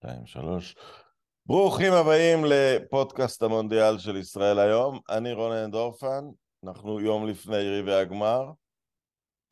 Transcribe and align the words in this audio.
שתיים, 0.00 0.26
שלוש. 0.26 0.76
ברוכים 1.46 1.92
הבאים 1.92 2.38
לפודקאסט 2.44 3.42
המונדיאל 3.42 3.98
של 3.98 4.16
ישראל 4.16 4.58
היום. 4.58 5.00
אני 5.10 5.32
רונן 5.32 5.70
דורפן, 5.70 6.24
אנחנו 6.64 7.00
יום 7.00 7.26
לפני 7.26 7.80
רבעי 7.80 8.00
הגמר. 8.00 8.52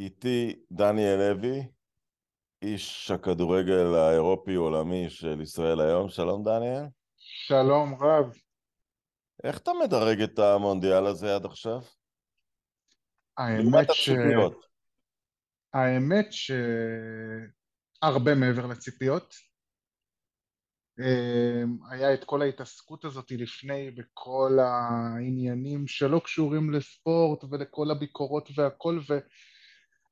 איתי 0.01 0.63
דניאל 0.71 1.17
לוי, 1.17 1.69
איש 2.63 3.11
הכדורגל 3.11 3.95
האירופי-עולמי 3.95 5.11
של 5.11 5.41
ישראל 5.41 5.81
היום. 5.81 6.09
שלום 6.09 6.45
דניאל. 6.45 6.85
שלום 7.17 7.95
רב. 8.01 8.33
איך 9.45 9.59
אתה 9.59 9.71
מדרג 9.85 10.23
את 10.23 10.39
המונדיאל 10.39 11.07
הזה 11.07 11.35
עד 11.35 11.45
עכשיו? 11.45 11.81
האמת 13.39 13.87
ש... 13.93 14.11
האמת 15.75 16.27
שהרבה 18.01 18.35
מעבר 18.35 18.67
לציפיות. 18.67 19.48
אמ, 21.01 21.79
היה 21.91 22.15
את 22.15 22.25
כל 22.25 22.43
ההתעסקות 22.43 23.05
הזאת 23.05 23.31
לפני 23.31 23.91
בכל 23.91 24.59
העניינים 24.61 25.87
שלא 25.87 26.21
קשורים 26.25 26.71
לספורט 26.71 27.45
ולכל 27.45 27.91
הביקורות 27.91 28.49
והכל 28.55 29.01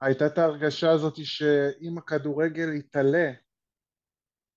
והייתה 0.03 0.27
את 0.27 0.39
ההרגשה 0.39 0.91
הזאת 0.91 1.15
שאם 1.25 1.99
הכדורגל 1.99 2.73
יתעלה 2.73 3.33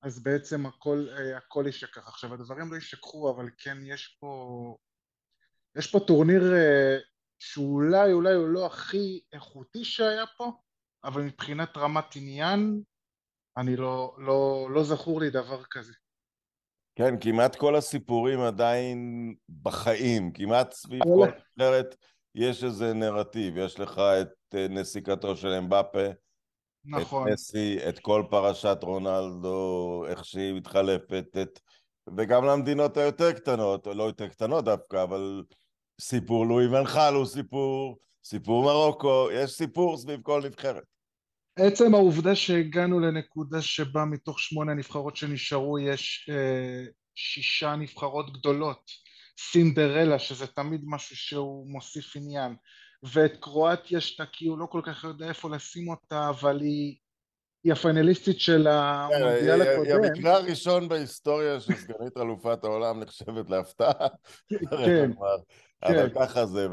אז 0.02 0.24
בעצם 0.24 0.66
הכל, 0.66 1.06
אה, 1.18 1.38
הכל 1.38 1.64
יישכח. 1.66 2.08
עכשיו 2.08 2.34
הדברים 2.34 2.72
לא 2.72 2.76
יישכחו 2.76 3.32
אבל 3.32 3.50
כן 3.58 3.78
יש 3.84 4.18
פה 4.20 4.78
יש 5.78 5.92
פה 5.92 6.00
טורניר 6.08 6.54
אה, 6.54 6.98
שאולי 7.40 8.14
אולי 8.14 8.34
הוא 8.34 8.48
לא 8.48 8.66
הכי 8.66 9.22
איכותי 9.34 9.86
שהיה 9.86 10.26
פה 10.38 10.52
אבל 11.04 11.22
מבחינת 11.22 11.78
רמת 11.78 12.16
עניין 12.16 12.82
אני 13.58 13.76
לא, 13.76 14.16
לא, 14.18 14.68
לא 14.74 14.84
זכור 14.84 15.22
לי 15.22 15.30
דבר 15.30 15.64
כזה. 15.64 15.94
כן, 17.00 17.20
כמעט 17.20 17.56
כל 17.56 17.76
הסיפורים 17.76 18.40
עדיין 18.40 19.34
בחיים, 19.62 20.32
כמעט 20.32 20.72
סביב 20.72 21.04
כל 21.04 21.28
אחרת 21.58 21.96
יש 22.36 22.64
איזה 22.64 22.94
נרטיב, 22.94 23.58
יש 23.58 23.80
לך 23.80 24.00
את 24.00 24.56
אה, 24.56 24.68
נסיקתו 24.70 25.36
של 25.36 25.48
אמבפה, 25.48 26.08
נכון. 26.86 27.28
את 27.28 27.34
נסי, 27.34 27.78
את 27.90 28.00
כל 28.00 28.24
פרשת 28.30 28.78
רונלדו, 28.82 30.06
איך 30.08 30.26
שהיא 30.26 30.54
מתחלפת, 30.54 31.26
את... 31.42 31.60
וגם 32.18 32.46
למדינות 32.46 32.98
היותר 32.98 33.32
קטנות, 33.32 33.88
לא 33.88 34.04
יותר 34.04 34.28
קטנות 34.28 34.66
דווקא, 34.66 35.04
אבל 35.04 35.44
סיפור 36.02 36.46
לואי 36.46 36.68
ונחל 36.68 37.14
הוא 37.14 37.26
סיפור, 37.26 37.98
סיפור 38.24 38.64
מרוקו, 38.64 39.28
יש 39.34 39.52
סיפור 39.52 39.98
סביב 39.98 40.22
כל 40.22 40.42
נבחרת. 40.46 40.84
עצם 41.60 41.96
העובדה 41.96 42.36
שהגענו 42.36 43.00
לנקודה 43.00 43.62
שבה 43.62 44.06
מתוך 44.06 44.40
שמונה 44.40 44.72
הנבחרות 44.72 45.16
שנשארו 45.16 45.80
יש 45.80 46.30
אה, 46.32 46.86
שישה 47.16 47.76
נבחרות 47.76 48.34
גדולות, 48.34 48.92
סינדרלה 49.40 50.20
שזה 50.20 50.48
תמיד 50.48 50.82
משהו 50.84 51.16
שהוא 51.16 51.72
מוסיף 51.72 52.16
עניין 52.16 52.56
ואת 53.04 53.38
קרואטיה 53.40 54.02
שאתה 54.02 54.24
כאילו 54.32 54.58
לא 54.58 54.66
כל 54.66 54.82
כך 54.84 55.04
יודע 55.04 55.30
איפה 55.30 55.50
לשים 55.50 55.90
אותה 55.90 56.30
אבל 56.30 56.62
היא, 56.62 56.96
היא 57.64 57.74
הפנליסטית 57.74 58.40
של 58.40 58.68
המונדיאל 58.68 59.62
הקודם. 59.62 60.04
היא 60.04 60.12
המקרה 60.12 60.36
הראשון 60.36 60.90
בהיסטוריה 60.90 61.60
שסגנית 61.60 62.18
אלופת 62.18 62.64
העולם 62.64 63.00
נחשבת 63.00 63.50
להפתעה. 63.50 64.08
כן. 64.86 65.12
אבל 65.84 66.10
כן. 66.10 66.20
ככה 66.20 66.46
זה 66.46 66.68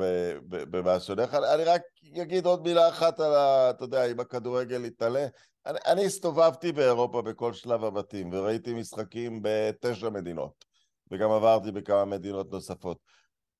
במשהו. 0.48 1.14
אני 1.54 1.64
רק 1.64 1.82
אגיד 2.22 2.46
עוד 2.46 2.62
מילה 2.62 2.88
אחת 2.88 3.20
על 3.20 3.34
ה... 3.34 3.70
אתה 3.70 3.84
יודע, 3.84 4.10
אם 4.10 4.20
הכדורגל 4.20 4.84
יתעלה. 4.84 5.26
אני, 5.66 5.78
אני 5.86 6.04
הסתובבתי 6.06 6.72
באירופה 6.72 7.22
בכל 7.22 7.52
שלב 7.52 7.84
הבתים, 7.84 8.32
וראיתי 8.32 8.74
משחקים 8.74 9.40
בתשע 9.42 10.08
מדינות, 10.08 10.64
וגם 11.10 11.30
עברתי 11.30 11.72
בכמה 11.72 12.04
מדינות 12.04 12.52
נוספות. 12.52 12.98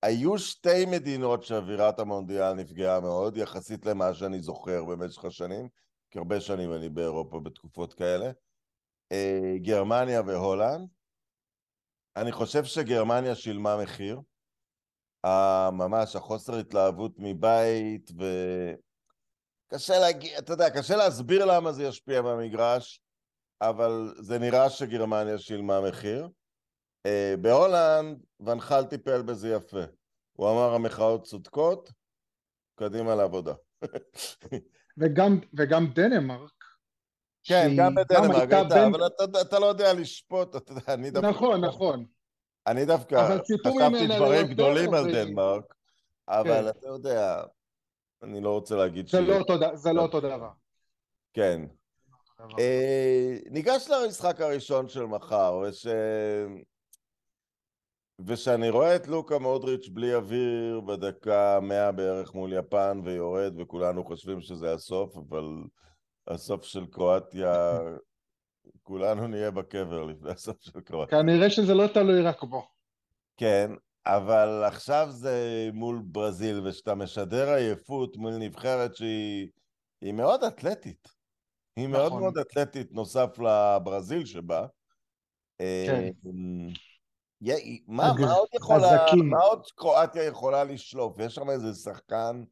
היו 0.03 0.39
שתי 0.39 0.87
מדינות 0.87 1.45
שאווירת 1.45 1.99
המונדיאל 1.99 2.53
נפגעה 2.53 3.01
מאוד, 3.01 3.37
יחסית 3.37 3.87
למה 3.87 4.15
שאני 4.15 4.41
זוכר 4.41 4.85
במשך 4.85 5.25
השנים, 5.25 5.69
כי 6.11 6.19
הרבה 6.19 6.41
שנים 6.41 6.73
אני 6.73 6.89
באירופה 6.89 7.41
בתקופות 7.41 7.95
כאלה. 7.95 8.31
אה, 9.13 9.55
גרמניה 9.63 10.23
והולנד. 10.27 10.89
אני 12.17 12.33
חושב 12.33 12.65
שגרמניה 12.65 13.35
שילמה 13.35 13.77
מחיר. 13.83 14.21
ממש 15.73 16.17
החוסר 16.17 16.59
התלהבות 16.59 17.13
מבית, 17.19 18.11
וקשה 19.71 19.99
להגיד, 19.99 20.33
אתה 20.39 20.53
יודע, 20.53 20.71
קשה 20.71 20.97
להסביר 20.97 21.45
למה 21.45 21.73
זה 21.73 21.85
ישפיע 21.85 22.23
במגרש, 22.23 23.01
אבל 23.61 24.15
זה 24.19 24.39
נראה 24.39 24.71
שגרמניה 24.71 25.39
שילמה 25.39 25.81
מחיר. 25.89 26.29
אה, 27.07 27.35
בהולנד, 27.41 28.19
ונחל 28.41 28.85
טיפל 28.85 29.23
בזה 29.23 29.49
יפה. 29.49 29.83
הוא 30.33 30.51
אמר, 30.51 30.75
המחאות 30.75 31.23
צודקות, 31.23 31.93
קדימה 32.75 33.15
לעבודה. 33.15 33.55
וגם, 34.99 35.39
וגם 35.59 35.87
דנמרק. 35.95 36.65
כן, 37.45 37.69
גם 37.77 37.95
בדנמרק, 37.95 38.53
הייתה, 38.53 38.75
בין... 38.75 38.95
אבל 38.95 39.07
אתה, 39.07 39.41
אתה 39.41 39.59
לא 39.59 39.67
יודע 39.67 39.93
לשפוט, 39.93 40.57
אתה 40.57 40.73
יודע, 40.73 40.95
אני 40.95 41.11
דווקא... 41.11 41.29
נכון, 41.29 41.65
נכון. 41.65 42.07
אני 42.67 42.85
דווקא 42.85 43.29
חשבתי 43.29 44.07
דברים 44.17 44.47
גדולים 44.47 44.95
על 44.95 45.13
דנמרק, 45.13 45.75
אבל 46.29 46.63
כן. 46.63 46.69
אתה 46.69 46.87
יודע, 46.87 47.43
אני 48.23 48.41
לא 48.41 48.51
רוצה 48.51 48.77
להגיד 48.77 49.09
ש... 49.09 49.15
לא 49.15 49.39
זה 49.75 49.93
לא 49.93 50.03
אותו 50.03 50.21
דבר. 50.21 50.51
כן. 51.33 51.63
אה, 52.59 53.37
ניגש 53.51 53.91
למשחק 53.91 54.41
הראשון 54.41 54.89
של 54.89 55.05
מחר, 55.05 55.63
וש... 55.63 55.87
ושאני 58.27 58.71
רואה 58.71 58.97
את 58.97 59.07
לוקה 59.09 59.39
מודריץ' 59.39 59.89
בלי 59.89 60.15
אוויר 60.15 60.81
בדקה 60.81 61.61
מאה 61.63 61.93
בערך 61.93 62.35
מול 62.35 62.53
יפן 62.53 63.01
ויורד, 63.05 63.55
וכולנו 63.59 64.05
חושבים 64.05 64.41
שזה 64.41 64.73
הסוף, 64.73 65.17
אבל 65.17 65.45
הסוף 66.29 66.65
של 66.65 66.87
קרואטיה 66.87 67.79
כולנו 68.87 69.27
נהיה 69.27 69.51
בקבר 69.51 70.05
לפני 70.05 70.31
הסוף 70.31 70.57
של 70.61 70.81
קרואטיה. 70.81 71.19
כנראה 71.19 71.51
שזה 71.51 71.75
לא 71.75 71.87
תלוי 71.87 72.23
רק 72.23 72.43
בו. 72.43 72.69
כן, 73.37 73.71
אבל 74.07 74.65
עכשיו 74.67 75.07
זה 75.11 75.69
מול 75.73 76.03
ברזיל, 76.05 76.67
וכשאתה 76.67 76.95
משדר 76.95 77.49
עייפות 77.49 78.17
מול 78.17 78.37
נבחרת 78.37 78.97
שהיא 78.97 80.13
מאוד 80.13 80.45
אתלטית. 80.45 81.09
היא 81.77 81.89
נכון. 81.89 82.01
מאוד 82.01 82.13
מאוד 82.13 82.39
אתלטית, 82.39 82.93
נוסף 82.93 83.39
לברזיל 83.39 84.25
שבה. 84.25 84.67
כן. 85.59 86.11
אמ, 86.27 86.69
מה, 87.87 88.13
מה, 88.21 88.33
עוד 88.33 88.49
יכולה, 88.55 89.07
מה 89.31 89.39
עוד 89.39 89.67
קרואטיה 89.75 90.25
יכולה 90.25 90.65
לשלוף? 90.65 91.19
יש 91.19 91.35
שם 91.35 91.51
איזה 91.51 91.75
שחקן 91.75 92.45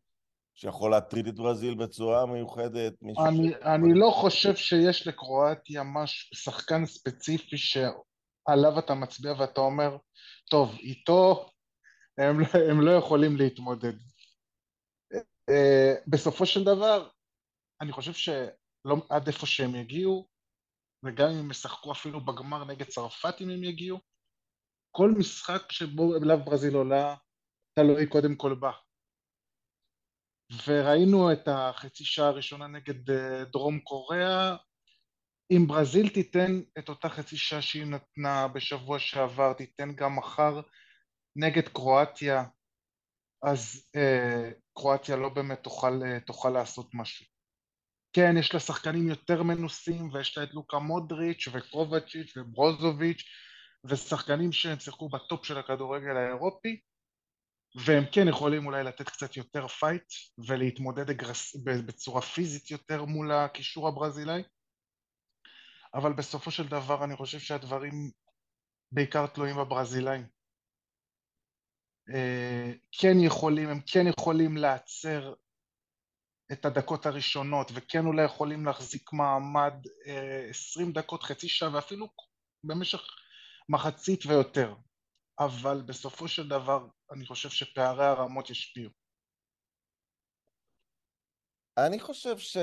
שיכול 0.55 0.91
להטריד 0.91 1.27
את 1.27 1.35
ברזיל 1.35 1.75
בצורה 1.75 2.27
מיוחדת? 2.27 2.93
אני, 3.27 3.51
ש... 3.51 3.55
אני 3.63 3.95
לא 3.95 4.11
חושב 4.11 4.57
שיש 4.57 5.07
לקרואטיה 5.07 5.83
מש... 5.83 6.31
שחקן 6.35 6.87
ספציפי 6.87 7.57
שעליו 7.57 8.79
אתה 8.79 8.95
מצביע 8.95 9.33
ואתה 9.39 9.61
אומר, 9.61 9.97
טוב, 10.51 10.75
איתו 10.79 11.51
הם, 12.19 12.41
לא, 12.41 12.47
הם 12.71 12.81
לא 12.81 12.91
יכולים 12.91 13.37
להתמודד. 13.37 13.95
Uh, 15.51 16.01
בסופו 16.07 16.47
של 16.47 16.65
דבר, 16.65 17.09
אני 17.81 17.93
חושב 17.93 18.13
שעד 18.13 19.27
איפה 19.27 19.47
שהם 19.47 19.75
יגיעו, 19.75 20.29
וגם 21.05 21.29
אם 21.31 21.39
הם 21.39 21.51
ישחקו 21.51 21.93
אפילו 21.93 22.25
בגמר 22.25 22.65
נגד 22.65 22.87
צרפת 22.87 23.35
אם 23.41 23.51
הם 23.51 23.65
יגיעו, 23.65 23.99
כל 24.91 25.11
משחק 25.19 25.73
שבו 25.73 26.17
אליו 26.17 26.39
ברזיל 26.45 26.75
עולה, 26.75 27.17
תלוי 27.75 28.07
קודם 28.07 28.37
כל 28.37 28.55
בה. 28.55 28.71
וראינו 30.67 31.33
את 31.33 31.49
החצי 31.49 32.05
שעה 32.05 32.27
הראשונה 32.27 32.67
נגד 32.67 33.11
אה, 33.11 33.45
דרום 33.45 33.81
קוריאה, 33.81 34.57
אם 35.51 35.67
ברזיל 35.67 36.09
תיתן 36.09 36.61
את 36.79 36.89
אותה 36.89 37.09
חצי 37.09 37.37
שעה 37.37 37.63
שהיא 37.63 37.87
נתנה 37.87 38.49
בשבוע 38.49 38.99
שעבר, 38.99 39.53
תיתן 39.53 39.95
גם 39.95 40.17
מחר 40.17 40.61
נגד 41.37 41.69
קרואטיה, 41.69 42.45
אז 43.43 43.89
אה, 43.97 44.51
קרואטיה 44.79 45.17
לא 45.17 45.29
באמת 45.29 45.63
תוכל, 45.63 46.03
אה, 46.05 46.21
תוכל 46.21 46.51
לעשות 46.51 46.91
משהו. 46.95 47.27
כן, 48.13 48.35
יש 48.39 48.55
לה 48.55 48.61
שחקנים 48.61 49.09
יותר 49.09 49.43
מנוסים, 49.43 50.13
ויש 50.13 50.39
לה 50.39 50.45
את 50.45 50.55
לוקה 50.55 50.79
מודריץ' 50.79 51.49
וקרובצ'יץ' 51.53 52.37
וברוזוביץ', 52.37 53.23
ושחקנים 53.85 54.53
שהם 54.53 54.79
שיחקו 54.79 55.09
בטופ 55.09 55.45
של 55.47 55.59
הכדורגל 55.59 56.17
האירופי, 56.17 56.81
והם 57.75 58.05
כן 58.13 58.29
יכולים 58.29 58.67
אולי 58.67 58.85
לתת 58.85 59.09
קצת 59.09 59.37
יותר 59.37 59.69
פייט 59.69 60.13
ולהתמודד 60.47 61.11
אגרס... 61.11 61.57
בצורה 61.87 62.21
פיזית 62.21 62.71
יותר 62.71 63.05
מול 63.05 63.33
הקישור 63.33 63.89
הברזילאי, 63.89 64.43
אבל 65.95 66.13
בסופו 66.13 66.51
של 66.51 66.69
דבר 66.69 67.05
אני 67.05 67.17
חושב 67.17 67.39
שהדברים 67.39 68.11
בעיקר 68.93 69.27
תלויים 69.27 69.57
בברזילאים. 69.57 70.27
אה, 72.15 72.73
כן 72.93 73.17
יכולים, 73.21 73.69
הם 73.69 73.81
כן 73.87 74.05
יכולים 74.19 74.57
לעצר 74.57 75.35
את 76.53 76.65
הדקות 76.65 77.07
הראשונות 77.07 77.71
וכן 77.75 78.07
אולי 78.07 78.25
יכולים 78.25 78.67
להחזיק 78.67 79.13
מעמד 79.13 79.75
20 80.51 80.89
אה, 80.89 80.93
דקות, 80.93 81.23
חצי 81.23 81.49
שעה 81.49 81.75
ואפילו 81.75 82.09
במשך 82.65 83.01
מחצית 83.69 84.27
ויותר. 84.27 84.75
אבל 85.39 85.83
בסופו 85.87 86.29
של 86.29 86.49
דבר 86.49 86.87
אני 87.13 87.27
חושב 87.27 87.49
שפערי 87.49 88.07
הרמות 88.07 88.51
ישפיעו. 88.51 88.91
אני 91.79 92.01
חושב 92.01 92.39
ש... 92.39 92.57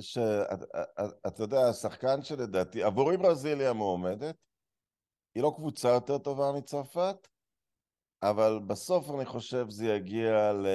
ש... 0.00 0.18
אתה 1.26 1.42
יודע, 1.42 1.58
השחקן 1.70 2.22
שלדעתי, 2.22 2.82
עבורי 2.82 3.16
ברזיליה 3.16 3.72
מועמדת, 3.72 4.36
היא 5.34 5.42
לא 5.42 5.52
קבוצה 5.56 5.88
יותר 5.88 6.18
טובה 6.18 6.52
מצרפת, 6.58 7.28
אבל 8.22 8.58
בסוף 8.66 9.10
אני 9.16 9.26
חושב 9.26 9.64
זה 9.68 9.86
יגיע 9.86 10.52
ל... 10.52 10.66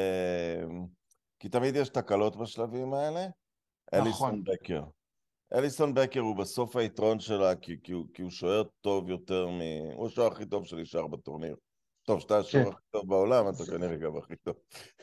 כי 1.39 1.50
תמיד 1.50 1.75
יש 1.75 1.89
תקלות 1.89 2.35
בשלבים 2.35 2.94
האלה. 2.94 3.27
נכון. 3.94 4.01
אליסון 4.01 4.44
בקר. 4.44 4.83
אליסון 5.55 5.93
בקר 5.93 6.19
הוא 6.19 6.35
בסוף 6.35 6.75
היתרון 6.75 7.19
שלה, 7.19 7.55
כי, 7.55 7.75
כי, 7.83 7.91
הוא, 7.91 8.05
כי 8.13 8.21
הוא 8.21 8.31
שוער 8.31 8.63
טוב 8.81 9.09
יותר 9.09 9.47
מ... 9.47 9.59
הוא 9.95 10.07
השוער 10.07 10.31
הכי 10.31 10.45
טוב 10.45 10.65
שנשאר 10.65 11.07
בטורניר. 11.07 11.55
טוב, 12.05 12.19
שאתה 12.19 12.37
השוער 12.37 12.63
כן. 12.63 12.69
הכי 12.71 12.81
טוב 12.91 13.09
בעולם, 13.09 13.45
אתה 13.49 13.71
כנראה 13.71 13.95
גם 13.95 14.17
הכי 14.17 14.33
טוב. 14.35 14.55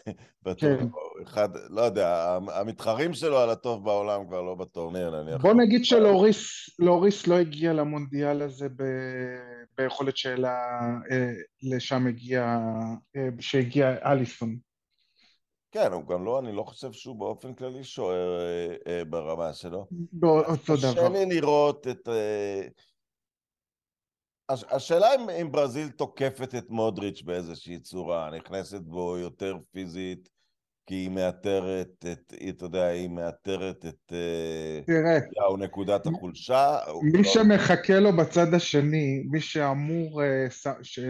כן. 0.61 0.87
אחד, 1.23 1.49
לא 1.71 1.81
יודע, 1.81 2.39
המתחרים 2.55 3.15
שלו 3.15 3.39
על 3.39 3.51
הטוב 3.51 3.85
בעולם 3.85 4.27
כבר 4.27 4.43
לא 4.43 4.55
בטורניר, 4.55 5.23
נניח. 5.23 5.43
בוא 5.43 5.55
נגיד 5.55 5.85
שלאוריס 5.85 7.27
לא 7.27 7.39
הגיע 7.39 7.73
למונדיאל 7.73 8.43
הזה 8.43 8.69
ב... 8.69 8.83
ביכולת 9.79 10.17
שלה 10.17 10.81
אה, 11.11 11.33
לשם 11.63 12.07
הגיע, 12.07 12.59
אה, 13.17 13.29
שהגיע 13.41 14.13
אליסון. 14.13 14.57
כן, 15.73 15.93
הוא 15.93 16.05
גם 16.05 16.25
לא, 16.25 16.39
אני 16.39 16.53
לא 16.53 16.63
חושב 16.63 16.93
שהוא 16.93 17.17
באופן 17.17 17.55
כללי 17.55 17.85
שוער 17.85 18.41
אה, 18.41 18.77
אה, 18.87 19.05
ברמה 19.05 19.53
שלו. 19.53 19.87
באותו 20.13 20.77
דבר. 20.77 20.93
קשה 20.93 21.09
לי 21.09 21.27
לראות 21.27 21.87
את... 21.89 22.09
אה, 22.09 22.67
הש, 24.49 24.65
השאלה 24.71 25.15
אם, 25.15 25.31
אם 25.31 25.53
ברזיל 25.53 25.89
תוקפת 25.89 26.55
את 26.55 26.71
מודריץ' 26.71 27.23
באיזושהי 27.23 27.79
צורה, 27.79 28.31
נכנסת 28.31 28.81
בו 28.81 29.19
יותר 29.19 29.57
פיזית, 29.73 30.29
כי 30.87 30.95
היא 30.95 31.11
מאתרת 31.11 32.05
את, 32.13 32.35
אתה 32.49 32.65
יודע, 32.65 32.87
היא 32.87 33.09
מאתרת 33.09 33.87
את... 33.87 34.13
אה, 34.13 34.81
תראה. 34.87 35.19
הוא 35.49 35.59
נקודת 35.59 36.07
החולשה. 36.07 36.79
מי 37.03 37.19
לא... 37.19 37.25
שמחכה 37.25 38.01
לו 38.01 38.17
בצד 38.17 38.55
השני, 38.55 39.23
מי 39.31 39.41
שאמור 39.41 40.23
אה, 40.23 40.47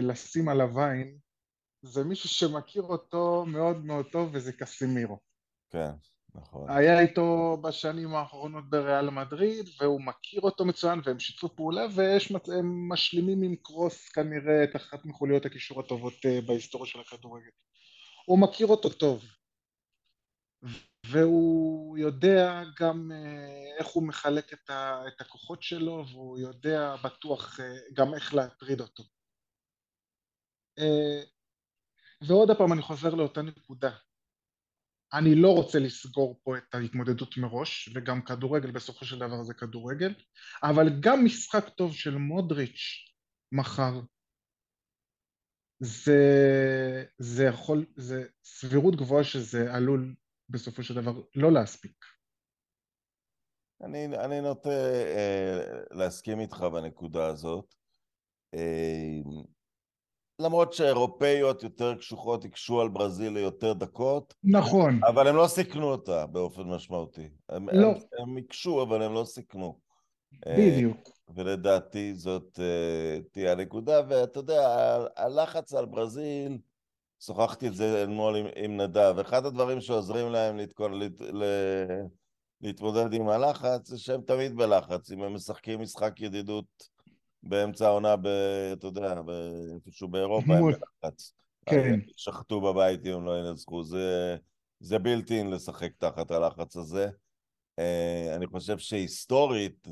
לשים 0.01 0.49
עליו 0.49 0.79
עין, 0.79 1.22
זה 1.83 2.03
מישהו 2.03 2.29
שמכיר 2.29 2.83
אותו 2.83 3.45
מאוד 3.47 3.85
מאוד 3.85 4.05
טוב, 4.11 4.29
וזה 4.33 4.53
קסימירו. 4.53 5.19
כן, 5.69 5.91
נכון. 6.35 6.69
היה 6.69 6.99
איתו 6.99 7.57
בשנים 7.63 8.15
האחרונות 8.15 8.69
בריאל 8.69 9.09
מדריד, 9.09 9.69
והוא 9.79 10.01
מכיר 10.01 10.41
אותו 10.41 10.65
מצוין, 10.65 11.01
והם 11.03 11.19
שיתפו 11.19 11.55
פעולה, 11.55 11.85
והם 11.95 12.89
משלימים 12.89 13.43
עם 13.43 13.55
קרוס 13.55 14.09
כנראה 14.09 14.63
את 14.63 14.75
אחת 14.75 15.05
מחוליות 15.05 15.45
הקישור 15.45 15.79
הטובות 15.79 16.13
אה, 16.25 16.39
בהיסטוריה 16.47 16.91
של 16.91 16.99
הכדורגל. 16.99 17.49
הוא 18.25 18.39
מכיר 18.39 18.67
אותו 18.67 18.89
טוב. 18.89 19.23
והוא 21.05 21.97
יודע 21.97 22.63
גם 22.79 23.11
אה, 23.11 23.77
איך 23.77 23.87
הוא 23.87 24.07
מחלק 24.07 24.53
את, 24.53 24.69
ה, 24.69 25.07
את 25.07 25.21
הכוחות 25.21 25.63
שלו, 25.63 26.05
והוא 26.11 26.39
יודע 26.39 26.95
בטוח 27.03 27.59
אה, 27.59 27.65
גם 27.93 28.13
איך 28.13 28.33
להטריד 28.33 28.81
אותו. 28.81 29.03
ועוד 32.27 32.57
פעם 32.57 32.73
אני 32.73 32.81
חוזר 32.81 33.15
לאותה 33.15 33.41
נקודה. 33.41 33.91
אני 35.13 35.35
לא 35.35 35.55
רוצה 35.55 35.79
לסגור 35.79 36.39
פה 36.43 36.57
את 36.57 36.75
ההתמודדות 36.75 37.37
מראש, 37.37 37.89
וגם 37.95 38.21
כדורגל 38.21 38.71
בסופו 38.71 39.05
של 39.05 39.19
דבר 39.19 39.43
זה 39.43 39.53
כדורגל, 39.53 40.13
אבל 40.63 40.87
גם 40.99 41.25
משחק 41.25 41.69
טוב 41.69 41.93
של 41.93 42.17
מודריץ' 42.17 43.13
מחר, 43.51 44.01
זה, 45.79 47.05
זה 47.17 47.43
יכול, 47.43 47.85
זה 47.95 48.25
סבירות 48.43 48.95
גבוהה 48.95 49.23
שזה 49.23 49.73
עלול 49.73 50.15
בסופו 50.49 50.83
של 50.83 50.93
דבר 50.93 51.21
לא 51.35 51.51
להספיק. 51.51 52.05
אני, 53.81 54.05
אני 54.05 54.41
נוטה 54.41 54.69
אה, 54.69 55.59
להסכים 55.91 56.39
איתך 56.39 56.57
בנקודה 56.57 57.27
הזאת. 57.27 57.73
אה, 58.53 59.21
למרות 60.39 60.73
שהאירופאיות 60.73 61.63
יותר 61.63 61.95
קשוחות 61.95 62.45
הקשו 62.45 62.81
על 62.81 62.89
ברזיל 62.89 63.33
ליותר 63.33 63.73
דקות. 63.73 64.33
נכון. 64.43 64.99
אבל 65.07 65.27
הם 65.27 65.35
לא 65.35 65.47
סיכנו 65.47 65.91
אותה 65.91 66.25
באופן 66.25 66.61
משמעותי. 66.61 67.29
הם, 67.49 67.69
לא. 67.69 67.87
הם, 67.87 67.95
הם 68.19 68.37
הקשו, 68.37 68.83
אבל 68.83 69.01
הם 69.01 69.13
לא 69.13 69.23
סיכנו. 69.25 69.79
בדיוק. 70.47 71.07
Uh, 71.07 71.31
ולדעתי 71.35 72.13
זאת 72.13 72.59
uh, 72.59 73.23
תהיה 73.31 73.51
הנקודה, 73.51 74.01
ואתה 74.07 74.39
יודע, 74.39 74.95
הלחץ 75.17 75.73
על 75.73 75.85
ברזיל, 75.85 76.57
שוחחתי 77.25 77.67
את 77.67 77.75
זה 77.75 78.03
אתמול 78.03 78.35
עם, 78.35 78.45
עם 78.55 78.81
נדב, 78.81 79.15
אחד 79.21 79.45
הדברים 79.45 79.81
שעוזרים 79.81 80.31
להם 80.31 80.57
להתכון, 80.57 80.93
להת, 80.93 81.21
לה, 81.21 81.45
להתמודד 82.61 83.13
עם 83.13 83.29
הלחץ, 83.29 83.87
זה 83.89 83.97
שהם 83.97 84.21
תמיד 84.21 84.55
בלחץ. 84.55 85.11
אם 85.11 85.23
הם 85.23 85.33
משחקים 85.33 85.81
משחק 85.81 86.21
ידידות 86.21 86.92
באמצע 87.43 87.87
העונה, 87.87 88.15
ב, 88.15 88.27
אתה 88.73 88.87
יודע, 88.87 89.13
איפשהו 89.75 90.07
באירופה, 90.07 90.53
הם 90.53 90.63
בלחץ. 90.63 91.33
כן. 91.65 91.99
שחטו 92.17 92.61
בבית 92.61 93.05
אם 93.05 93.25
לא 93.25 93.39
ינצחו. 93.39 93.83
זה, 93.83 94.37
זה 94.79 94.99
בלתי 94.99 95.39
אין 95.39 95.49
לשחק 95.49 95.91
תחת 95.97 96.31
הלחץ 96.31 96.77
הזה. 96.77 97.09
אה, 97.79 98.35
אני 98.35 98.47
חושב 98.47 98.77
שהיסטורית, 98.77 99.87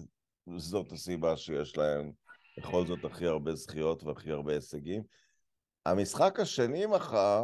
זאת 0.58 0.92
הסיבה 0.92 1.38
שיש 1.38 1.78
להם 1.78 2.12
בכל 2.58 2.88
זאת 2.88 3.06
הכי 3.06 3.26
הרבה 3.26 3.56
זכיות 3.56 4.04
והכי 4.04 4.32
הרבה 4.32 4.54
הישגים. 4.54 5.04
המשחק 5.86 6.40
השני 6.40 6.86
מחר, 6.86 7.44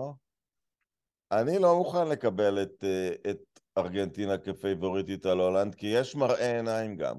אני 1.32 1.60
לא 1.60 1.78
מוכן 1.78 2.08
לקבל 2.08 2.62
את, 2.62 2.84
אה, 2.84 3.32
את 3.32 3.60
ארגנטינה 3.78 4.38
כפייבוריטית 4.38 5.26
על 5.26 5.40
הולנד, 5.40 5.76
כי 5.76 5.88
יש 5.88 6.16
מראה 6.16 6.56
עיניים 6.56 6.96
גם. 6.96 7.16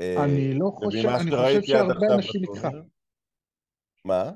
אה, 0.00 0.24
אני 0.24 0.54
לא 0.54 0.70
חושב, 0.74 1.08
אני 1.08 1.30
חושב 1.30 1.62
שהרבה 1.62 2.14
אנשים 2.16 2.42
איתך. 2.42 2.68
מה? 4.04 4.32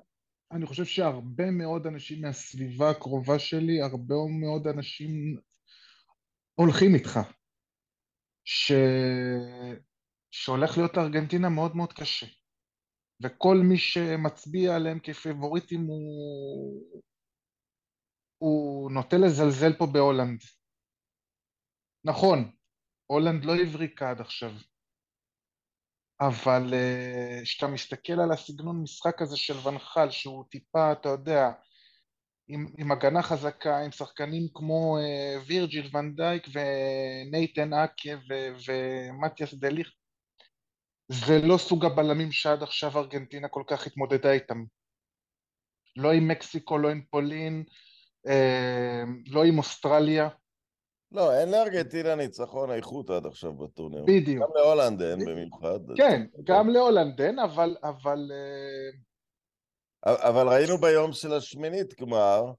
אני 0.53 0.67
חושב 0.67 0.85
שהרבה 0.85 1.51
מאוד 1.51 1.87
אנשים 1.87 2.23
מהסביבה 2.23 2.91
הקרובה 2.91 3.39
שלי, 3.39 3.83
הרבה 3.83 4.15
מאוד 4.41 4.67
אנשים 4.67 5.11
הולכים 6.55 6.95
איתך. 6.95 7.21
ש... 8.45 8.73
שהולך 10.31 10.79
להיות 10.79 10.97
לארגנטינה 10.97 11.49
מאוד 11.49 11.77
מאוד 11.77 11.93
קשה. 11.93 12.27
וכל 13.23 13.57
מי 13.69 13.79
שמצביע 13.79 14.77
עליהם 14.77 14.99
כפבוריטים 15.03 15.81
הוא... 15.81 17.03
הוא 18.39 18.91
נוטה 18.91 19.17
לזלזל 19.17 19.79
פה 19.79 19.87
בהולנד. 19.87 20.41
נכון, 22.05 22.53
הולנד 23.07 23.45
לא 23.45 23.53
הבריקה 23.57 24.11
עד 24.11 24.21
עכשיו. 24.21 24.51
אבל 26.21 26.75
אה, 26.75 27.41
כשאתה 27.43 27.67
מסתכל 27.67 28.13
על 28.13 28.33
הסגנון 28.33 28.83
משחק 28.83 29.23
הזה 29.23 29.37
של 29.37 29.69
ונחל, 29.69 30.11
שהוא 30.11 30.45
טיפה, 30.51 30.93
אתה 30.93 31.09
יודע, 31.09 31.51
עם, 32.53 32.67
עם 32.79 32.93
הגנה 32.93 33.23
חזקה, 33.23 33.79
עם 33.79 33.93
שחקנים 33.93 34.49
כמו 34.55 34.99
uh, 34.99 35.43
וירג'יל 35.47 35.91
ונדייק 35.93 36.47
ונייתן 36.53 37.73
אקה 37.73 38.11
ומתיאס 38.67 39.55
דליך, 39.55 39.91
זה 41.09 41.39
לא 41.43 41.59
סוג 41.59 41.85
הבלמים 41.85 42.33
שעד 42.33 42.63
עכשיו 42.63 42.99
ארגנטינה 42.99 43.49
כל 43.49 43.63
כך 43.67 43.87
התמודדה 43.87 44.33
איתם. 44.33 44.65
לא 45.97 46.13
עם 46.13 46.29
מקסיקו, 46.29 46.79
לא 46.79 46.91
עם 46.91 47.03
פולין, 47.11 47.65
uh, 48.27 49.07
לא 49.27 49.45
עם 49.45 49.59
אוסטרליה. 49.59 50.29
לא, 51.13 51.33
אין 51.33 51.51
לארגנטינה 51.51 52.15
ניצחון 52.15 52.71
איכות 52.71 53.11
עד 53.11 53.27
עכשיו 53.27 53.53
בטורניר. 53.53 54.05
בדיוק. 54.07 54.45
גם 54.45 54.51
להולנד 54.55 55.03
אין 55.03 55.25
במיוחד. 55.25 55.79
כן, 55.97 56.27
גם 56.45 56.69
להולנד 56.69 57.21
אין, 57.21 57.39
אבל... 57.39 57.77
אבל, 57.83 58.33
אה, 60.07 60.29
אבל 60.29 60.49
ראינו 60.49 60.79
ביום 60.79 61.13
של 61.13 61.33
השמינית 61.33 62.01
גמר, 62.01 62.53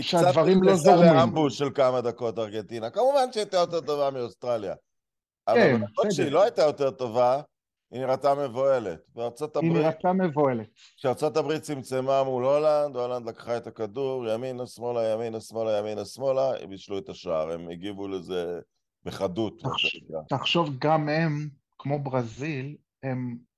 שהדברים 0.00 0.62
לא 0.62 0.74
זורמים. 0.76 1.02
היא 1.02 1.10
קצת 1.10 1.18
לאמבוש 1.18 1.58
של 1.58 1.70
כמה 1.74 2.00
דקות 2.00 2.38
ארגנטינה. 2.38 2.90
כמובן 2.90 3.32
שהייתה 3.32 3.56
יותר 3.56 3.80
טובה 3.80 4.10
מאוסטרליה. 4.10 4.74
כן. 4.74 5.52
אבל 5.52 5.60
למרות 5.74 6.12
שהיא 6.12 6.32
לא 6.32 6.42
הייתה 6.42 6.62
יותר 6.62 6.90
טובה, 6.90 7.42
היא 7.90 8.00
נראתה 8.00 8.34
מבוהלת. 8.34 9.00
בארצות 9.14 9.56
הברית... 9.56 9.72
היא 9.72 9.82
נראתה 9.82 10.12
מבוהלת. 10.12 10.68
כשארצות 10.96 11.36
הברית 11.36 11.62
צמצמה 11.62 12.24
מול 12.24 12.44
הולנד, 12.44 12.96
הולנד 12.96 13.28
לקחה 13.28 13.56
את 13.56 13.66
הכדור, 13.66 14.28
ימינה, 14.28 14.66
שמאלה, 14.66 15.12
ימינה, 15.12 15.40
שמאלה, 15.40 15.78
ימינה, 15.78 16.04
שמאלה, 16.04 16.62
הם 16.62 16.70
בישלו 16.70 16.98
את 16.98 17.08
השער, 17.08 17.52
הם 17.52 17.68
הגיבו 17.68 18.08
לזה 18.08 18.60
בחדות. 19.04 19.62
תחשוב, 19.62 20.00
תחשוב 20.28 20.68
גם 20.78 21.08
הם, 21.08 21.48
כמו 21.78 21.98
ברזיל, 21.98 22.76
הם... 23.02 23.48